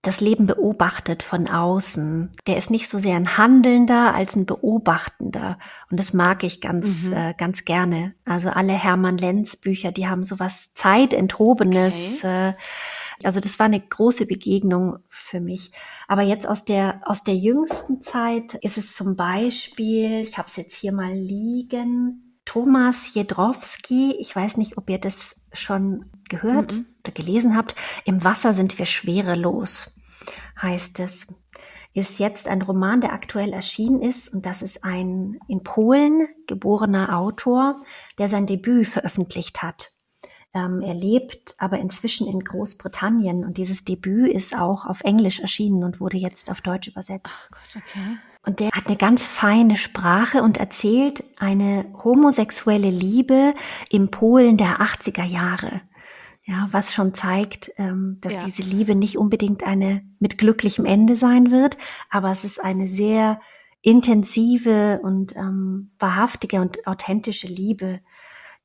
das 0.01 0.21
Leben 0.21 0.45
beobachtet 0.47 1.23
von 1.23 1.47
außen. 1.49 2.31
Der 2.47 2.55
ist 2.55 2.71
nicht 2.71 2.88
so 2.88 2.99
sehr 2.99 3.17
ein 3.17 3.38
Handelnder 3.38 4.15
als 4.15 4.35
ein 4.38 4.45
Beobachtender. 4.45 5.57
Und 5.91 5.99
das 5.99 6.13
mag 6.13 6.43
ich 6.43 6.62
ganz, 6.62 7.03
Mhm. 7.03 7.13
äh, 7.13 7.33
ganz 7.38 7.65
gerne. 7.65 8.13
Also 8.23 8.49
alle 8.49 8.71
Hermann 8.73 9.17
Lenz 9.17 9.57
Bücher, 9.57 9.91
die 9.91 10.07
haben 10.07 10.23
so 10.23 10.39
was 10.39 10.73
Zeitenthobenes. 10.73 12.23
Äh, 12.23 12.53
also 13.23 13.41
das 13.41 13.59
war 13.59 13.65
eine 13.65 13.81
große 13.81 14.25
Begegnung 14.25 14.99
für 15.09 15.41
mich. 15.41 15.71
Aber 16.07 16.21
jetzt 16.21 16.47
aus 16.47 16.63
der, 16.63 17.01
aus 17.03 17.23
der 17.23 17.35
jüngsten 17.35 18.01
Zeit 18.01 18.53
ist 18.62 18.77
es 18.77 18.95
zum 18.95 19.17
Beispiel, 19.17 20.21
ich 20.21 20.38
habe 20.38 20.47
es 20.47 20.55
jetzt 20.55 20.75
hier 20.75 20.93
mal 20.93 21.13
liegen, 21.13 22.28
Thomas 22.49 23.13
Jedrowski. 23.13 24.15
Ich 24.17 24.35
weiß 24.35 24.57
nicht, 24.57 24.75
ob 24.79 24.89
ihr 24.89 24.97
das 24.97 25.45
schon 25.53 26.05
gehört 26.29 26.73
Mhm. 26.73 26.88
oder 27.03 27.12
gelesen 27.12 27.55
habt. 27.55 27.75
Im 28.05 28.23
Wasser 28.23 28.55
sind 28.55 28.79
wir 28.79 28.88
schwerelos, 28.88 29.99
heißt 30.59 30.99
es. 30.99 31.27
Ist 31.93 32.17
jetzt 32.17 32.47
ein 32.47 32.63
Roman, 32.63 33.01
der 33.01 33.13
aktuell 33.13 33.53
erschienen 33.53 34.01
ist. 34.01 34.33
Und 34.33 34.47
das 34.47 34.63
ist 34.63 34.83
ein 34.83 35.38
in 35.47 35.62
Polen 35.62 36.27
geborener 36.47 37.15
Autor, 37.19 37.75
der 38.17 38.29
sein 38.29 38.47
Debüt 38.47 38.88
veröffentlicht 38.88 39.62
hat. 39.62 39.91
Ähm, 40.53 40.81
er 40.81 40.95
lebt 40.95 41.53
aber 41.59 41.77
inzwischen 41.79 42.27
in 42.27 42.39
Großbritannien 42.39 43.45
und 43.45 43.57
dieses 43.57 43.85
Debüt 43.85 44.31
ist 44.31 44.57
auch 44.57 44.85
auf 44.88 45.01
Englisch 45.01 45.39
erschienen 45.39 45.83
und 45.83 45.99
wurde 45.99 46.17
jetzt 46.17 46.49
auf 46.49 46.62
Deutsch 46.62 46.88
übersetzt. 46.88 47.35
Ach 47.38 47.51
Gott, 47.51 47.83
okay. 47.83 48.17
Und 48.45 48.59
der 48.59 48.71
hat 48.71 48.88
eine 48.88 48.95
ganz 48.97 49.27
feine 49.27 49.75
Sprache 49.75 50.41
und 50.41 50.57
erzählt 50.57 51.23
eine 51.39 51.85
homosexuelle 52.03 52.89
Liebe 52.89 53.53
im 53.91 54.09
Polen 54.09 54.57
der 54.57 54.79
80er 54.81 55.25
Jahre. 55.25 55.81
Ja, 56.45 56.65
was 56.71 56.93
schon 56.93 57.13
zeigt, 57.13 57.69
ähm, 57.77 58.17
dass 58.21 58.33
Ja. 58.33 58.39
diese 58.45 58.63
Liebe 58.63 58.95
nicht 58.95 59.19
unbedingt 59.19 59.62
eine 59.63 60.01
mit 60.17 60.39
glücklichem 60.39 60.85
Ende 60.85 61.15
sein 61.15 61.51
wird, 61.51 61.77
aber 62.09 62.31
es 62.31 62.43
ist 62.43 62.59
eine 62.63 62.88
sehr 62.88 63.39
intensive 63.81 64.99
und 65.03 65.35
ähm, 65.35 65.91
wahrhaftige 65.99 66.59
und 66.62 66.88
authentische 66.88 67.47
Liebe, 67.47 67.99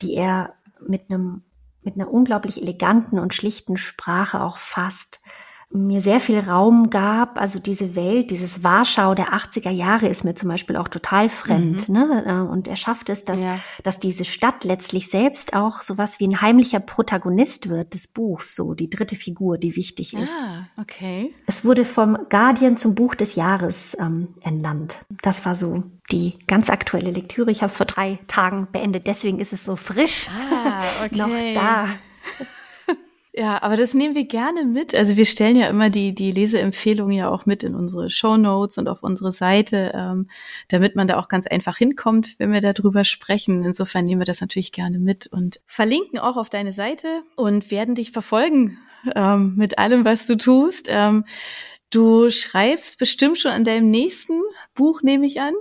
die 0.01 0.14
er 0.14 0.55
mit 0.87 1.11
einem 1.11 1.42
mit 1.85 1.94
einer 1.94 2.11
unglaublich 2.11 2.61
eleganten 2.61 3.18
und 3.18 3.35
schlichten 3.35 3.77
Sprache 3.77 4.40
auch 4.40 4.59
fasst 4.59 5.20
mir 5.77 6.01
sehr 6.01 6.21
viel 6.21 6.39
Raum 6.39 6.89
gab. 6.89 7.41
Also 7.41 7.59
diese 7.59 7.97
Welt, 7.97 8.31
dieses 8.31 8.63
Warschau 8.63 9.15
der 9.15 9.33
80er 9.35 9.71
Jahre 9.71 10.07
ist 10.07 10.25
mir 10.25 10.35
zum 10.35 10.49
Beispiel 10.49 10.77
auch 10.77 10.87
total 10.87 11.29
fremd. 11.29 11.89
Ne? 11.89 12.23
Äh, 12.27 12.33
Und 12.49 12.69
er 12.69 12.77
schafft 12.77 13.09
es, 13.09 13.25
dass, 13.25 13.41
Ja. 13.43 13.59
dass 13.83 13.99
diese 13.99 14.25
Stadt 14.25 14.63
letztlich 14.65 15.11
selbst 15.11 15.55
auch 15.55 15.83
sowas 15.83 16.21
wie 16.21 16.29
ein 16.29 16.41
heimlicher 16.41 16.79
Protagonist 16.81 17.69
wird 17.69 17.93
des 17.95 18.07
Buchs, 18.07 18.55
so 18.55 18.75
die 18.75 18.89
dritte 18.89 19.17
Figur, 19.17 19.59
die 19.59 19.75
wichtig 19.75 20.15
ist. 20.15 20.33
Ah, 20.43 20.69
okay. 20.81 21.35
Es 21.47 21.65
wurde 21.65 21.85
vom 21.85 22.17
Guardian 22.31 22.77
zum 22.77 22.95
Buch 22.95 23.15
des 23.17 23.35
Jahres 23.35 23.97
ähm, 23.99 24.29
ernannt. 24.43 24.97
Das 25.23 25.45
war 25.45 25.57
so 25.57 25.83
die 26.13 26.35
ganz 26.47 26.71
aktuelle 26.71 27.11
Lektüre. 27.11 27.51
Ich 27.51 27.63
habe 27.63 27.71
es 27.71 27.77
vor 27.79 27.87
drei 27.87 28.21
Tagen 28.29 28.69
beendet, 28.71 29.07
deswegen 29.09 29.41
ist 29.41 29.53
es 29.53 29.65
so 29.65 29.75
frisch 29.75 30.29
Ah, 30.31 30.83
okay. 31.05 31.17
noch 31.17 31.31
da. 31.55 31.87
Ja, 33.37 33.61
aber 33.64 33.77
das 33.77 33.94
nehmen 33.94 34.14
wir 34.14 34.27
gerne 34.27 34.64
mit. 34.64 34.94
Also 34.94 35.16
wir 35.16 35.25
stellen 35.25 35.57
ja 35.57 35.66
immer 35.66 35.90
die, 35.90 36.14
die 36.14 36.31
Leseempfehlungen 36.31 37.16
ja 37.16 37.29
auch 37.29 37.47
mit 37.47 37.64
in 37.64 37.75
unsere 37.75 38.09
Show 38.09 38.37
Notes 38.37 38.79
und 38.79 38.87
auf 38.88 39.03
unsere 39.03 39.33
Seite, 39.33 39.90
ähm, 39.92 40.29
damit 40.68 40.94
man 40.94 41.09
da 41.09 41.18
auch 41.18 41.27
ganz 41.27 41.49
einfach 41.49 41.77
hinkommt, 41.77 42.37
wenn 42.38 42.53
wir 42.53 42.61
darüber 42.61 43.05
sprechen. 43.05 43.64
Insofern 43.64 44.05
nehmen 44.05 44.20
wir 44.20 44.25
das 44.27 44.40
natürlich 44.40 44.70
gerne 44.70 45.01
mit 45.01 45.27
und 45.27 45.61
verlinken 45.66 46.20
auch 46.20 46.37
auf 46.37 46.49
deine 46.49 46.73
Seite 46.73 47.09
und 47.35 47.73
werden 47.73 47.97
dich 47.97 48.12
verfolgen 48.12 48.79
ähm, 49.16 49.55
mit 49.57 49.81
allem, 49.81 50.05
was 50.05 50.27
du 50.27 50.37
tust. 50.37 50.87
Ähm, 50.88 51.25
du 51.90 52.31
schreibst 52.31 53.01
bestimmt 53.01 53.38
schon 53.38 53.51
an 53.51 53.64
deinem 53.64 53.90
nächsten 53.90 54.40
Buch, 54.75 55.03
nehme 55.03 55.27
ich 55.27 55.40
an. 55.40 55.55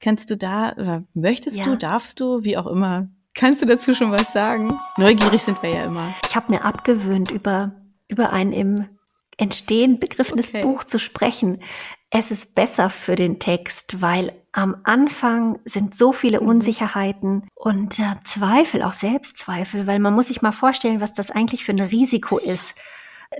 Kannst 0.00 0.30
du 0.30 0.36
da 0.38 0.72
oder 0.72 1.04
möchtest 1.12 1.58
Ja. 1.58 1.64
du, 1.64 1.76
darfst 1.76 2.20
du, 2.20 2.42
wie 2.42 2.56
auch 2.56 2.66
immer, 2.68 3.08
kannst 3.38 3.62
du 3.62 3.66
dazu 3.66 3.94
schon 3.94 4.10
was 4.10 4.32
sagen? 4.32 4.78
Neugierig 4.96 5.42
sind 5.42 5.62
wir 5.62 5.70
ja 5.70 5.84
immer. 5.84 6.12
Ich 6.26 6.36
habe 6.36 6.52
mir 6.52 6.64
abgewöhnt, 6.64 7.30
über, 7.30 7.72
über 8.08 8.32
ein 8.32 8.52
im 8.52 8.86
Entstehen 9.38 10.00
begriffenes 10.00 10.48
Okay. 10.48 10.62
Buch 10.62 10.82
zu 10.84 10.98
sprechen. 10.98 11.62
Es 12.10 12.30
ist 12.30 12.54
besser 12.54 12.90
für 12.90 13.14
den 13.14 13.38
Text, 13.38 14.02
weil 14.02 14.32
am 14.52 14.78
Anfang 14.82 15.60
sind 15.64 15.94
so 15.94 16.12
viele 16.12 16.40
Mhm. 16.40 16.48
Unsicherheiten 16.48 17.46
und 17.54 18.00
äh, 18.00 18.16
Zweifel, 18.24 18.82
auch 18.82 18.94
Selbstzweifel, 18.94 19.86
weil 19.86 20.00
man 20.00 20.14
muss 20.14 20.26
sich 20.26 20.42
mal 20.42 20.52
vorstellen, 20.52 21.00
was 21.00 21.14
das 21.14 21.30
eigentlich 21.30 21.64
für 21.64 21.72
ein 21.72 21.80
Risiko 21.80 22.38
ist. 22.38 22.74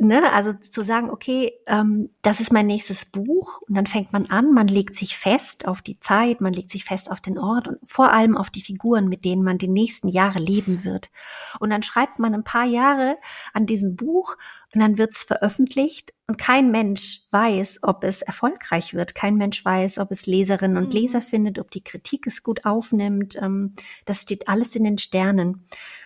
Ne? 0.01 0.31
Also 0.33 0.53
zu 0.53 0.83
sagen, 0.83 1.11
okay, 1.11 1.53
ähm, 1.67 2.11
das 2.21 2.41
ist 2.41 2.53
mein 2.53 2.67
nächstes 2.67 3.07
Buch 3.07 3.63
und 3.67 3.75
dann 3.75 3.87
fängt 3.87 4.13
man 4.13 4.27
an, 4.27 4.53
man 4.53 4.69
legt 4.69 4.95
sich 4.95 5.17
fest 5.17 5.67
auf 5.67 5.81
die 5.81 5.99
Zeit, 5.99 6.43
man 6.43 6.53
legt 6.53 6.71
sich 6.71 6.85
fest 6.85 7.11
auf 7.11 7.23
den 7.23 7.39
Ort 7.39 7.69
und 7.69 7.79
vor 7.83 8.13
allem 8.13 8.37
auf 8.37 8.51
die 8.51 8.61
Figuren, 8.61 9.09
mit 9.09 9.25
denen 9.25 9.43
man 9.43 9.57
die 9.57 9.69
nächsten 9.69 10.09
Jahre 10.09 10.41
leben 10.41 10.85
wird. 10.85 11.11
Und 11.59 11.71
dann 11.71 11.83
schreibt 11.83 12.19
man 12.19 12.35
ein 12.35 12.45
paar 12.45 12.67
Jahre 12.67 13.17
an 13.55 13.65
diesem 13.65 13.97
Buch 13.97 14.37
und 14.75 14.81
dann 14.81 14.99
wird 14.99 15.13
es 15.13 15.23
veröffentlicht 15.23 16.13
und 16.29 16.37
kein 16.37 16.71
Mensch 16.71 17.23
weiß, 17.31 17.79
ob 17.83 18.05
es 18.05 18.21
erfolgreich 18.21 18.93
wird. 18.93 19.15
Kein 19.15 19.37
Mensch 19.37 19.65
weiß, 19.65 19.99
ob 19.99 20.11
es 20.11 20.27
Leserinnen 20.27 20.77
und 20.77 20.93
Mhm. 20.93 21.01
Leser 21.01 21.23
findet, 21.23 21.59
ob 21.59 21.71
die 21.71 21.83
Kritik 21.83 22.27
es 22.27 22.43
gut 22.43 22.67
aufnimmt. 22.67 23.37
Ähm, 23.41 23.73
das 24.05 24.21
steht 24.23 24.47
alles 24.47 24.77
in 24.77 24.85
den 24.85 24.99
Sternen. 24.99 25.65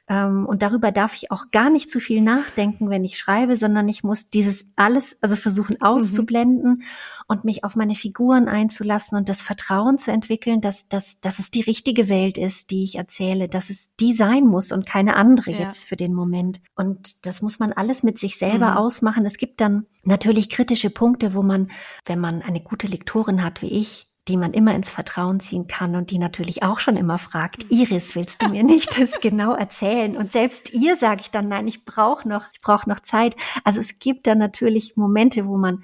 Ähm, 0.08 0.46
und 0.46 0.62
darüber 0.62 0.92
darf 0.92 1.14
ich 1.14 1.32
auch 1.32 1.46
gar 1.50 1.70
nicht 1.70 1.90
zu 1.90 1.98
viel 1.98 2.20
nachdenken, 2.20 2.88
wenn 2.88 3.04
ich 3.04 3.18
schreibe, 3.18 3.56
sondern 3.56 3.88
ich 3.88 4.04
muss 4.04 4.30
dieses 4.30 4.72
alles, 4.76 5.18
also 5.22 5.34
versuchen 5.34 5.80
auszublenden 5.82 6.84
und 7.32 7.44
mich 7.44 7.64
auf 7.64 7.74
meine 7.74 7.94
Figuren 7.94 8.46
einzulassen 8.48 9.18
und 9.18 9.28
das 9.28 9.42
Vertrauen 9.42 9.98
zu 9.98 10.12
entwickeln, 10.12 10.60
dass, 10.60 10.86
dass, 10.88 11.18
dass 11.20 11.38
es 11.38 11.50
die 11.50 11.62
richtige 11.62 12.08
Welt 12.08 12.38
ist, 12.38 12.70
die 12.70 12.84
ich 12.84 12.94
erzähle, 12.96 13.48
dass 13.48 13.70
es 13.70 13.90
die 13.98 14.12
sein 14.12 14.44
muss 14.46 14.70
und 14.70 14.86
keine 14.86 15.16
andere 15.16 15.50
Ja. 15.50 15.58
jetzt 15.60 15.84
für 15.88 15.96
den 15.96 16.14
Moment. 16.14 16.60
Und 16.76 17.26
das 17.26 17.42
muss 17.42 17.58
man 17.58 17.72
alles 17.72 18.02
mit 18.02 18.18
sich 18.18 18.38
selber 18.38 18.72
Mhm. 18.72 18.76
ausmachen. 18.76 19.24
Es 19.26 19.38
gibt 19.38 19.60
dann 19.60 19.86
natürlich 20.04 20.48
kritische 20.50 20.90
Punkte, 20.90 21.34
wo 21.34 21.42
man, 21.42 21.70
wenn 22.06 22.18
man 22.20 22.42
eine 22.42 22.60
gute 22.60 22.86
Lektorin 22.86 23.42
hat 23.42 23.62
wie 23.62 23.68
ich, 23.80 24.08
die 24.28 24.36
man 24.36 24.52
immer 24.52 24.72
ins 24.74 24.88
Vertrauen 24.88 25.40
ziehen 25.40 25.66
kann 25.66 25.96
und 25.96 26.10
die 26.12 26.18
natürlich 26.18 26.62
auch 26.62 26.78
schon 26.78 26.96
immer 26.96 27.18
fragt, 27.18 27.66
Iris, 27.70 28.14
willst 28.14 28.40
du 28.42 28.48
mir 28.50 28.62
nicht 28.62 29.00
das 29.00 29.20
genau 29.20 29.54
erzählen? 29.54 30.16
Und 30.16 30.30
selbst 30.30 30.72
ihr 30.74 30.94
sage 30.94 31.22
ich 31.22 31.30
dann, 31.32 31.48
nein, 31.48 31.66
ich 31.66 31.84
brauche 31.84 32.28
noch, 32.28 32.44
ich 32.52 32.60
brauche 32.60 32.88
noch 32.88 33.00
Zeit. 33.00 33.34
Also 33.64 33.80
es 33.80 33.98
gibt 33.98 34.28
dann 34.28 34.38
natürlich 34.38 34.96
Momente, 34.96 35.46
wo 35.46 35.56
man 35.56 35.82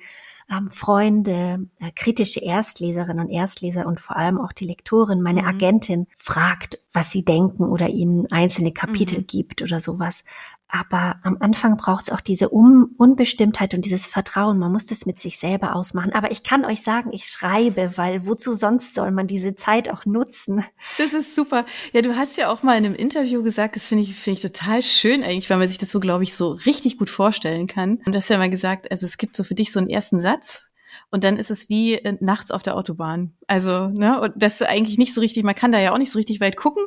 ähm, 0.51 0.71
Freunde, 0.71 1.69
äh, 1.81 1.91
kritische 1.95 2.41
Erstleserinnen 2.41 3.27
und 3.27 3.31
Erstleser 3.31 3.87
und 3.87 4.01
vor 4.01 4.17
allem 4.17 4.41
auch 4.41 4.53
die 4.53 4.67
Lektorin, 4.67 5.21
meine 5.21 5.43
Mhm. 5.43 5.49
Agentin, 5.49 6.07
fragt, 6.17 6.79
was 6.93 7.11
sie 7.11 7.25
denken 7.25 7.65
oder 7.65 7.89
ihnen 7.89 8.31
einzelne 8.31 8.73
Kapitel 8.73 9.21
mhm. 9.21 9.27
gibt 9.27 9.63
oder 9.63 9.81
sowas. 9.81 10.25
Aber 10.71 11.17
am 11.23 11.39
Anfang 11.41 11.79
braucht 11.79 12.05
es 12.05 12.11
auch 12.11 12.21
diese 12.21 12.53
Un 12.53 12.91
Unbestimmtheit 12.99 13.73
und 13.73 13.87
dieses 13.87 14.05
Vertrauen. 14.05 14.59
Man 14.59 14.71
muss 14.71 14.85
das 14.85 15.07
mit 15.07 15.19
sich 15.19 15.39
selber 15.39 15.75
ausmachen. 15.75 16.13
Aber 16.13 16.31
ich 16.31 16.43
kann 16.43 16.67
euch 16.67 16.83
sagen, 16.83 17.11
ich 17.13 17.25
schreibe, 17.25 17.97
weil 17.97 18.27
wozu 18.27 18.53
sonst 18.53 18.95
soll 18.95 19.11
man 19.11 19.27
diese 19.27 19.55
Zeit 19.55 19.89
auch 19.89 20.05
nutzen? 20.05 20.63
Das 20.99 21.15
ist 21.15 21.35
super. 21.35 21.65
Ja, 21.93 22.03
du 22.03 22.17
hast 22.17 22.37
ja 22.37 22.51
auch 22.51 22.63
mal 22.63 22.77
in 22.77 22.85
einem 22.85 22.95
Interview 22.95 23.43
gesagt, 23.43 23.77
das 23.77 23.87
finde 23.87 24.05
ich, 24.05 24.15
finde 24.15 24.37
ich 24.37 24.43
total 24.43 24.83
schön 24.83 25.23
eigentlich, 25.23 25.49
weil 25.49 25.59
man 25.59 25.69
sich 25.69 25.79
das 25.79 25.91
so, 25.91 26.01
glaube 26.01 26.25
ich, 26.25 26.37
so 26.37 26.51
richtig 26.51 26.99
gut 26.99 27.09
vorstellen 27.09 27.67
kann. 27.67 28.01
Und 28.05 28.13
du 28.13 28.17
hast 28.17 28.29
ja 28.29 28.37
mal 28.37 28.51
gesagt, 28.51 28.91
also 28.91 29.07
es 29.07 29.17
gibt 29.17 29.37
so 29.37 29.45
für 29.45 29.55
dich 29.55 29.73
so 29.73 29.79
einen 29.79 29.89
ersten 29.89 30.21
Satz, 30.21 30.68
und 31.11 31.25
dann 31.25 31.37
ist 31.37 31.51
es 31.51 31.69
wie 31.69 31.95
äh, 31.95 32.17
nachts 32.21 32.51
auf 32.51 32.63
der 32.63 32.77
Autobahn. 32.77 33.33
Also, 33.47 33.89
ne, 33.89 34.21
und 34.21 34.35
das 34.37 34.61
ist 34.61 34.67
eigentlich 34.67 34.99
nicht 34.99 35.15
so 35.15 35.21
richtig, 35.23 35.43
man 35.43 35.55
kann 35.55 35.73
da 35.73 35.81
ja 35.81 35.93
auch 35.95 35.99
nicht 35.99 36.13
so 36.13 36.19
richtig 36.19 36.41
weit 36.41 36.57
gucken, 36.57 36.85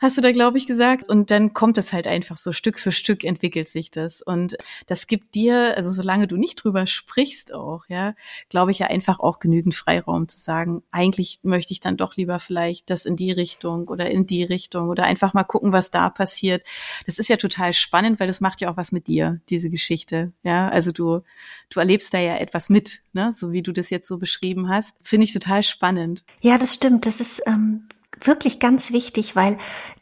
hast 0.00 0.16
du 0.16 0.20
da, 0.20 0.30
glaube 0.30 0.56
ich, 0.56 0.66
gesagt. 0.66 1.08
Und 1.08 1.30
dann 1.30 1.52
kommt 1.52 1.76
es 1.76 1.92
halt 1.92 2.06
einfach 2.06 2.36
so, 2.36 2.52
Stück 2.52 2.78
für 2.78 2.92
Stück 2.92 3.24
entwickelt 3.24 3.68
sich 3.68 3.90
das. 3.90 4.22
Und 4.22 4.56
das 4.86 5.08
gibt 5.08 5.34
dir, 5.34 5.76
also 5.76 5.90
solange 5.90 6.28
du 6.28 6.36
nicht 6.36 6.62
drüber 6.62 6.86
sprichst 6.86 7.52
auch, 7.52 7.84
ja, 7.88 8.14
glaube 8.48 8.70
ich 8.70 8.78
ja 8.78 8.86
einfach 8.86 9.18
auch 9.18 9.40
genügend 9.40 9.74
Freiraum 9.74 10.28
zu 10.28 10.38
sagen, 10.38 10.82
eigentlich 10.92 11.40
möchte 11.42 11.72
ich 11.72 11.80
dann 11.80 11.96
doch 11.96 12.16
lieber 12.16 12.38
vielleicht 12.38 12.90
das 12.90 13.04
in 13.04 13.16
die 13.16 13.32
Richtung 13.32 13.88
oder 13.88 14.08
in 14.10 14.26
die 14.26 14.44
Richtung 14.44 14.88
oder 14.90 15.04
einfach 15.04 15.34
mal 15.34 15.44
gucken, 15.44 15.72
was 15.72 15.90
da 15.90 16.10
passiert. 16.10 16.64
Das 17.06 17.18
ist 17.18 17.28
ja 17.28 17.36
total 17.36 17.74
spannend, 17.74 18.20
weil 18.20 18.28
das 18.28 18.40
macht 18.40 18.60
ja 18.60 18.70
auch 18.70 18.76
was 18.76 18.92
mit 18.92 19.08
dir, 19.08 19.40
diese 19.48 19.70
Geschichte. 19.70 20.32
Ja, 20.44 20.68
also 20.68 20.92
du, 20.92 21.22
du 21.70 21.80
erlebst 21.80 22.14
da 22.14 22.18
ja 22.18 22.36
etwas 22.36 22.68
mit, 22.68 23.00
ne, 23.12 23.32
so 23.38 23.52
wie 23.52 23.62
du 23.62 23.72
das 23.72 23.90
jetzt 23.90 24.08
so 24.08 24.18
beschrieben 24.18 24.68
hast. 24.68 24.94
Finde 25.00 25.24
ich 25.24 25.32
total 25.32 25.62
spannend. 25.62 26.24
Ja, 26.40 26.58
das 26.58 26.74
stimmt. 26.74 27.06
Das 27.06 27.20
ist 27.20 27.42
ähm, 27.46 27.88
wirklich 28.22 28.58
ganz 28.58 28.92
wichtig, 28.92 29.36
weil 29.36 29.58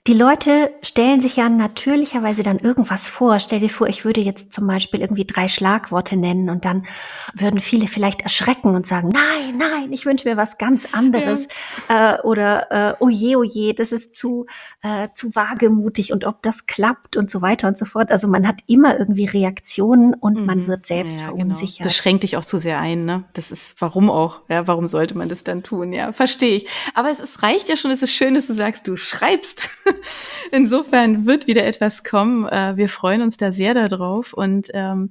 die 0.06 0.14
Leute 0.14 0.72
stellen 0.82 1.20
sich 1.20 1.34
ja 1.34 1.48
natürlicherweise 1.48 2.44
dann 2.44 2.60
irgendwas 2.60 3.08
vor. 3.08 3.40
Stell 3.40 3.58
dir 3.58 3.68
vor, 3.68 3.88
ich 3.88 4.04
würde 4.04 4.20
jetzt 4.20 4.52
zum 4.52 4.66
Beispiel 4.68 5.00
irgendwie 5.00 5.24
drei 5.24 5.48
Schlagworte 5.48 6.16
nennen 6.16 6.48
und 6.48 6.64
dann 6.64 6.86
würden 7.34 7.58
viele 7.58 7.88
vielleicht 7.88 8.22
erschrecken 8.22 8.76
und 8.76 8.86
sagen, 8.86 9.08
nein, 9.08 9.58
nein, 9.58 9.92
ich 9.92 10.06
wünsche 10.06 10.28
mir 10.28 10.36
was 10.36 10.58
ganz 10.58 10.88
anderes. 10.92 11.48
Ja. 11.88 12.14
Äh, 12.16 12.22
oder 12.22 12.70
äh, 12.70 13.02
oje, 13.02 13.36
oje, 13.36 13.74
das 13.74 13.90
ist 13.90 14.14
zu, 14.14 14.46
äh, 14.82 15.08
zu 15.12 15.34
wagemutig 15.34 16.12
und 16.12 16.24
ob 16.24 16.40
das 16.42 16.66
klappt 16.66 17.16
und 17.16 17.28
so 17.28 17.42
weiter 17.42 17.66
und 17.66 17.76
so 17.76 17.84
fort. 17.84 18.12
Also 18.12 18.28
man 18.28 18.46
hat 18.46 18.60
immer 18.68 18.96
irgendwie 18.96 19.26
Reaktionen 19.26 20.14
und 20.14 20.38
mhm. 20.38 20.46
man 20.46 20.66
wird 20.68 20.86
selbst 20.86 21.18
ja, 21.18 21.26
genau. 21.26 21.36
verunsichert. 21.36 21.78
Genau. 21.78 21.88
Das 21.88 21.96
schränkt 21.96 22.22
dich 22.22 22.36
auch 22.36 22.44
zu 22.44 22.58
sehr 22.58 22.78
ein, 22.78 23.06
ne? 23.06 23.24
Das 23.32 23.50
ist, 23.50 23.80
warum 23.80 24.08
auch? 24.10 24.42
Ja, 24.48 24.68
warum 24.68 24.86
sollte 24.86 25.18
man 25.18 25.28
das 25.28 25.42
dann 25.42 25.64
tun? 25.64 25.92
Ja, 25.92 26.12
verstehe 26.12 26.58
ich. 26.58 26.68
Aber 26.94 27.10
es, 27.10 27.18
es 27.18 27.42
reicht 27.42 27.68
ja 27.68 27.76
schon, 27.76 27.90
es 27.90 28.02
ist 28.02 28.12
schön, 28.12 28.34
dass 28.34 28.46
du 28.46 28.54
sagst, 28.54 28.86
du 28.86 28.96
schreibst. 28.96 29.68
Insofern 30.52 31.26
wird 31.26 31.46
wieder 31.46 31.64
etwas 31.64 32.04
kommen. 32.04 32.46
Äh, 32.48 32.76
wir 32.76 32.88
freuen 32.88 33.22
uns 33.22 33.36
da 33.36 33.52
sehr 33.52 33.74
darauf 33.74 34.32
und 34.32 34.70
ähm, 34.74 35.10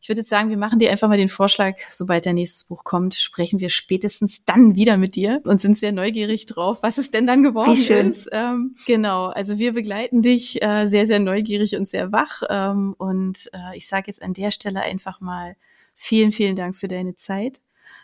ich 0.00 0.08
würde 0.08 0.22
jetzt 0.22 0.30
sagen, 0.30 0.50
wir 0.50 0.56
machen 0.56 0.80
dir 0.80 0.90
einfach 0.90 1.06
mal 1.08 1.16
den 1.16 1.28
Vorschlag, 1.28 1.76
sobald 1.88 2.26
dein 2.26 2.34
nächstes 2.34 2.64
Buch 2.64 2.82
kommt, 2.82 3.14
sprechen 3.14 3.60
wir 3.60 3.70
spätestens 3.70 4.44
dann 4.44 4.74
wieder 4.74 4.96
mit 4.96 5.14
dir 5.14 5.40
und 5.44 5.60
sind 5.60 5.78
sehr 5.78 5.92
neugierig 5.92 6.46
drauf, 6.46 6.78
was 6.82 6.98
es 6.98 7.12
denn 7.12 7.24
dann 7.24 7.44
geworden 7.44 7.76
Wie 7.76 7.84
schön. 7.84 8.10
ist. 8.10 8.28
Ähm, 8.32 8.74
genau, 8.84 9.26
also 9.26 9.58
wir 9.58 9.72
begleiten 9.72 10.20
dich 10.20 10.60
äh, 10.60 10.86
sehr, 10.86 11.06
sehr 11.06 11.20
neugierig 11.20 11.76
und 11.76 11.88
sehr 11.88 12.10
wach. 12.10 12.42
Ähm, 12.50 12.96
und 12.98 13.48
äh, 13.52 13.76
ich 13.76 13.86
sage 13.86 14.08
jetzt 14.08 14.22
an 14.22 14.32
der 14.32 14.50
Stelle 14.50 14.80
einfach 14.80 15.20
mal 15.20 15.54
vielen, 15.94 16.32
vielen 16.32 16.56
Dank 16.56 16.74
für 16.74 16.88
deine 16.88 17.14
Zeit 17.14 17.60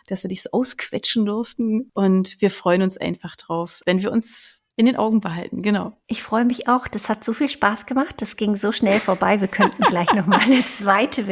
dass 0.07 0.23
wir 0.23 0.29
dich 0.29 0.41
so 0.41 0.51
ausquetschen 0.51 1.25
durften. 1.25 1.91
Und 1.93 2.41
wir 2.41 2.49
freuen 2.49 2.81
uns 2.81 2.97
einfach 2.97 3.35
drauf, 3.35 3.81
wenn 3.85 4.01
wir 4.01 4.11
uns 4.11 4.61
in 4.79 4.85
den 4.85 4.95
Augen 4.95 5.19
behalten, 5.19 5.61
genau. 5.61 5.91
Ich 6.07 6.23
freue 6.23 6.45
mich 6.45 6.69
auch. 6.69 6.87
Das 6.87 7.09
hat 7.09 7.25
so 7.25 7.33
viel 7.33 7.49
Spaß 7.49 7.85
gemacht. 7.85 8.21
Das 8.21 8.37
ging 8.37 8.55
so 8.55 8.71
schnell 8.71 9.01
vorbei. 9.01 9.41
Wir 9.41 9.49
könnten 9.49 9.83
gleich 9.83 10.13
noch 10.13 10.25
mal 10.25 10.39
eine 10.39 10.65
zweite, 10.65 11.25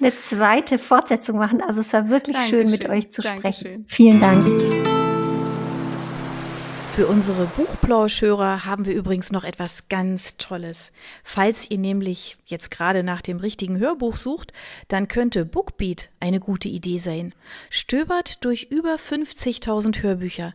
eine 0.00 0.16
zweite 0.16 0.78
Fortsetzung 0.78 1.36
machen. 1.36 1.60
Also 1.60 1.80
es 1.80 1.92
war 1.92 2.08
wirklich 2.08 2.34
Dankeschön. 2.34 2.60
schön, 2.60 2.70
mit 2.70 2.88
euch 2.88 3.12
zu 3.12 3.20
Dankeschön. 3.20 3.84
sprechen. 3.84 3.84
Vielen 3.88 4.20
Dank. 4.20 4.46
Für 6.96 7.06
unsere 7.08 7.44
Buchplauschhörer 7.44 8.64
haben 8.64 8.86
wir 8.86 8.94
übrigens 8.94 9.32
noch 9.32 9.44
etwas 9.44 9.88
ganz 9.90 10.38
Tolles. 10.38 10.92
Falls 11.24 11.70
ihr 11.70 11.78
nämlich 11.78 12.38
jetzt 12.46 12.70
gerade 12.70 13.02
nach 13.02 13.20
dem 13.20 13.36
richtigen 13.36 13.78
Hörbuch 13.78 14.16
sucht, 14.16 14.54
dann 14.88 15.08
könnte 15.08 15.44
Bookbeat 15.44 16.08
eine 16.20 16.40
gute 16.40 16.70
Idee 16.70 16.96
sein. 16.96 17.34
Stöbert 17.68 18.42
durch 18.46 18.68
über 18.70 18.94
50.000 18.94 20.02
Hörbücher 20.02 20.54